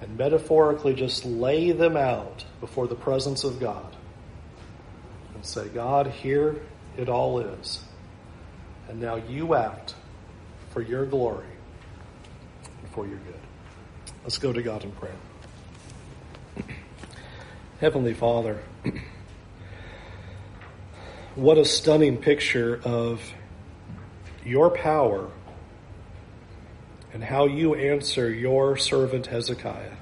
and 0.00 0.16
metaphorically 0.18 0.94
just 0.94 1.24
lay 1.24 1.72
them 1.72 1.96
out 1.96 2.44
before 2.60 2.86
the 2.86 2.94
presence 2.94 3.44
of 3.44 3.58
God 3.58 3.96
and 5.34 5.44
say, 5.44 5.68
God, 5.68 6.08
here 6.08 6.56
it 6.96 7.08
all 7.08 7.40
is. 7.40 7.80
And 8.88 9.00
now 9.00 9.16
you 9.16 9.54
act 9.54 9.94
for 10.70 10.82
your 10.82 11.06
glory 11.06 11.46
and 12.82 12.90
for 12.90 13.06
your 13.06 13.18
good. 13.18 13.34
Let's 14.22 14.38
go 14.38 14.52
to 14.52 14.62
God 14.62 14.84
in 14.84 14.92
prayer. 14.92 15.16
Heavenly 17.80 18.14
Father, 18.14 18.62
what 21.34 21.58
a 21.58 21.64
stunning 21.64 22.18
picture 22.18 22.80
of 22.84 23.22
your 24.44 24.70
power 24.70 25.30
and 27.16 27.24
how 27.24 27.46
you 27.46 27.74
answer 27.74 28.30
your 28.30 28.76
servant 28.76 29.28
Hezekiah. 29.28 29.96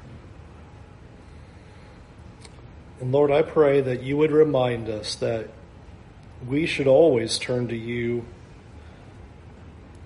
And 3.00 3.12
Lord, 3.12 3.30
I 3.30 3.42
pray 3.42 3.80
that 3.82 4.02
you 4.02 4.16
would 4.16 4.32
remind 4.32 4.88
us 4.88 5.14
that 5.14 5.48
we 6.44 6.66
should 6.66 6.88
always 6.88 7.38
turn 7.38 7.68
to 7.68 7.76
you 7.76 8.24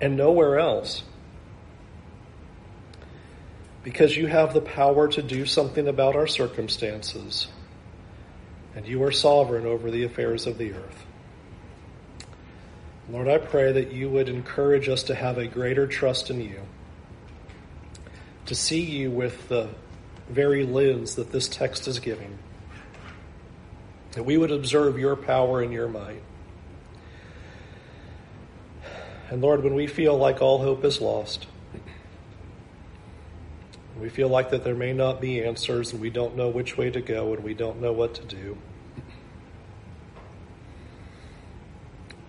and 0.03 0.19
nowhere 0.19 0.59
else. 0.59 1.03
Because 3.83 4.15
you 4.15 4.27
have 4.27 4.53
the 4.53 4.61
power 4.61 5.09
to 5.09 5.23
do 5.23 5.47
something 5.47 5.89
about 5.89 6.15
our 6.15 6.27
circumstances, 6.27 7.49
and 8.77 8.87
you 8.87 9.03
are 9.03 9.13
sovereign 9.13 9.65
over 9.65 9.91
the 9.91 10.05
affairs 10.05 10.47
of 10.47 10.59
the 10.59 10.75
earth. 10.75 11.07
Lord, 13.11 13.29
I 13.29 13.39
pray 13.39 13.73
that 13.73 13.93
you 13.93 14.11
would 14.11 14.29
encourage 14.29 14.91
us 14.91 15.05
to 15.05 15.15
have 15.15 15.39
a 15.39 15.47
greater 15.47 15.87
trust 15.87 16.29
in 16.29 16.43
you, 16.43 16.61
to 18.49 18.55
see 18.55 18.81
you 18.81 19.11
with 19.11 19.49
the 19.49 19.69
very 20.31 20.65
lens 20.65 21.17
that 21.17 21.31
this 21.33 21.49
text 21.49 21.87
is 21.87 21.99
giving, 21.99 22.39
that 24.13 24.23
we 24.23 24.39
would 24.39 24.51
observe 24.51 24.99
your 24.99 25.17
power 25.17 25.61
and 25.61 25.71
your 25.71 25.87
might. 25.87 26.23
And 29.29 29.43
Lord, 29.43 29.63
when 29.63 29.75
we 29.75 29.87
feel 29.87 30.17
like 30.17 30.41
all 30.41 30.59
hope 30.61 30.83
is 30.83 30.99
lost, 30.99 31.47
we 34.01 34.09
feel 34.09 34.31
like 34.31 34.51
that 34.51 34.65
there 34.65 34.75
may 34.75 34.95
not 34.95 35.21
be 35.21 35.45
answers 35.45 35.93
and 35.93 36.01
we 36.01 36.09
don't 36.09 36.35
know 36.35 36.49
which 36.49 36.79
way 36.79 36.91
to 36.91 37.03
go 37.03 37.35
and 37.35 37.45
we 37.45 37.53
don't 37.53 37.83
know 37.83 37.93
what 37.93 38.15
to 38.15 38.25
do. 38.25 38.57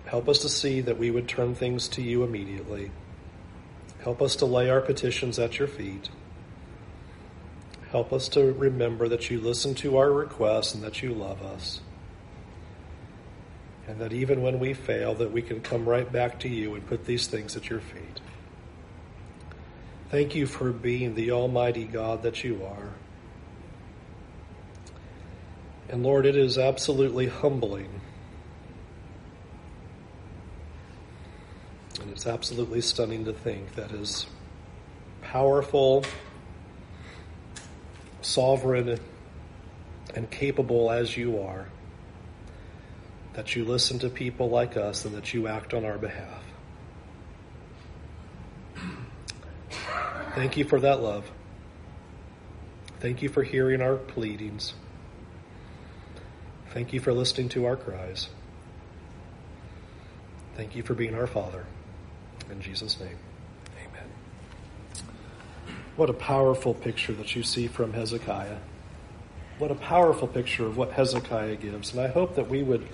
Help 0.04 0.28
us 0.28 0.40
to 0.40 0.50
see 0.50 0.82
that 0.82 0.98
we 0.98 1.10
would 1.10 1.28
turn 1.28 1.54
things 1.54 1.88
to 1.88 2.02
you 2.02 2.24
immediately. 2.24 2.90
Help 4.02 4.22
us 4.22 4.36
to 4.36 4.46
lay 4.46 4.70
our 4.70 4.80
petitions 4.80 5.38
at 5.38 5.58
your 5.58 5.68
feet. 5.68 6.08
Help 7.90 8.12
us 8.12 8.28
to 8.28 8.52
remember 8.52 9.08
that 9.08 9.30
you 9.30 9.40
listen 9.40 9.74
to 9.76 9.96
our 9.96 10.12
requests 10.12 10.74
and 10.74 10.82
that 10.82 11.02
you 11.02 11.12
love 11.12 11.42
us 11.42 11.80
and 13.90 13.98
that 13.98 14.12
even 14.12 14.40
when 14.40 14.60
we 14.60 14.72
fail 14.72 15.16
that 15.16 15.32
we 15.32 15.42
can 15.42 15.60
come 15.60 15.88
right 15.88 16.12
back 16.12 16.38
to 16.38 16.48
you 16.48 16.76
and 16.76 16.86
put 16.86 17.06
these 17.06 17.26
things 17.26 17.56
at 17.56 17.68
your 17.68 17.80
feet. 17.80 18.20
Thank 20.10 20.36
you 20.36 20.46
for 20.46 20.70
being 20.70 21.16
the 21.16 21.32
almighty 21.32 21.86
God 21.86 22.22
that 22.22 22.44
you 22.44 22.64
are. 22.64 22.90
And 25.88 26.04
Lord, 26.04 26.24
it 26.24 26.36
is 26.36 26.56
absolutely 26.56 27.26
humbling. 27.26 28.00
And 32.00 32.09
it's 32.20 32.26
absolutely 32.26 32.82
stunning 32.82 33.24
to 33.24 33.32
think 33.32 33.76
that 33.76 33.92
as 33.92 34.26
powerful, 35.22 36.04
sovereign, 38.20 39.00
and 40.14 40.30
capable 40.30 40.90
as 40.90 41.16
you 41.16 41.40
are, 41.40 41.66
that 43.32 43.56
you 43.56 43.64
listen 43.64 43.98
to 44.00 44.10
people 44.10 44.50
like 44.50 44.76
us 44.76 45.06
and 45.06 45.14
that 45.14 45.32
you 45.32 45.48
act 45.48 45.72
on 45.72 45.86
our 45.86 45.96
behalf. 45.96 46.42
Thank 50.34 50.58
you 50.58 50.64
for 50.64 50.78
that 50.78 51.00
love. 51.00 51.30
Thank 52.98 53.22
you 53.22 53.30
for 53.30 53.42
hearing 53.42 53.80
our 53.80 53.96
pleadings. 53.96 54.74
Thank 56.74 56.92
you 56.92 57.00
for 57.00 57.14
listening 57.14 57.48
to 57.48 57.64
our 57.64 57.76
cries. 57.76 58.28
Thank 60.54 60.76
you 60.76 60.82
for 60.82 60.92
being 60.92 61.14
our 61.14 61.26
Father. 61.26 61.64
In 62.50 62.60
Jesus' 62.60 62.98
name, 62.98 63.16
amen. 63.76 64.08
What 65.96 66.10
a 66.10 66.14
powerful 66.14 66.74
picture 66.74 67.12
that 67.12 67.36
you 67.36 67.42
see 67.42 67.68
from 67.68 67.92
Hezekiah. 67.92 68.58
What 69.58 69.70
a 69.70 69.74
powerful 69.74 70.26
picture 70.26 70.66
of 70.66 70.76
what 70.76 70.92
Hezekiah 70.92 71.56
gives. 71.56 71.92
And 71.92 72.00
I 72.00 72.08
hope 72.08 72.36
that 72.36 72.48
we 72.48 72.62
would 72.62 72.86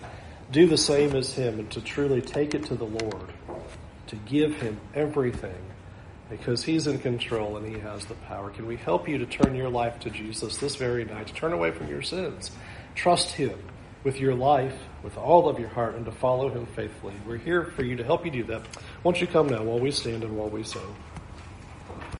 do 0.50 0.66
the 0.66 0.78
same 0.78 1.14
as 1.14 1.32
him 1.32 1.58
and 1.58 1.70
to 1.70 1.80
truly 1.80 2.20
take 2.20 2.54
it 2.54 2.64
to 2.64 2.74
the 2.74 2.84
Lord, 2.84 3.32
to 4.08 4.16
give 4.16 4.60
him 4.60 4.78
everything 4.94 5.62
because 6.28 6.64
he's 6.64 6.86
in 6.86 6.98
control 6.98 7.56
and 7.56 7.66
he 7.66 7.80
has 7.80 8.04
the 8.06 8.14
power. 8.14 8.50
Can 8.50 8.66
we 8.66 8.76
help 8.76 9.08
you 9.08 9.18
to 9.18 9.26
turn 9.26 9.54
your 9.54 9.68
life 9.68 10.00
to 10.00 10.10
Jesus 10.10 10.58
this 10.58 10.76
very 10.76 11.04
night, 11.04 11.28
to 11.28 11.34
turn 11.34 11.52
away 11.52 11.70
from 11.70 11.88
your 11.88 12.02
sins? 12.02 12.50
Trust 12.94 13.32
him 13.32 13.56
with 14.02 14.20
your 14.20 14.34
life, 14.34 14.76
with 15.02 15.16
all 15.16 15.48
of 15.48 15.58
your 15.58 15.68
heart, 15.68 15.94
and 15.94 16.04
to 16.04 16.12
follow 16.12 16.48
him 16.48 16.66
faithfully. 16.66 17.14
We're 17.26 17.38
here 17.38 17.64
for 17.64 17.84
you 17.84 17.96
to 17.96 18.04
help 18.04 18.24
you 18.24 18.30
do 18.30 18.44
that. 18.44 18.62
Won't 19.02 19.20
you 19.20 19.26
come 19.26 19.48
now 19.48 19.62
while 19.62 19.78
we 19.78 19.90
stand 19.90 20.24
and 20.24 20.36
while 20.36 20.48
we 20.48 20.62
sing? 20.62 20.82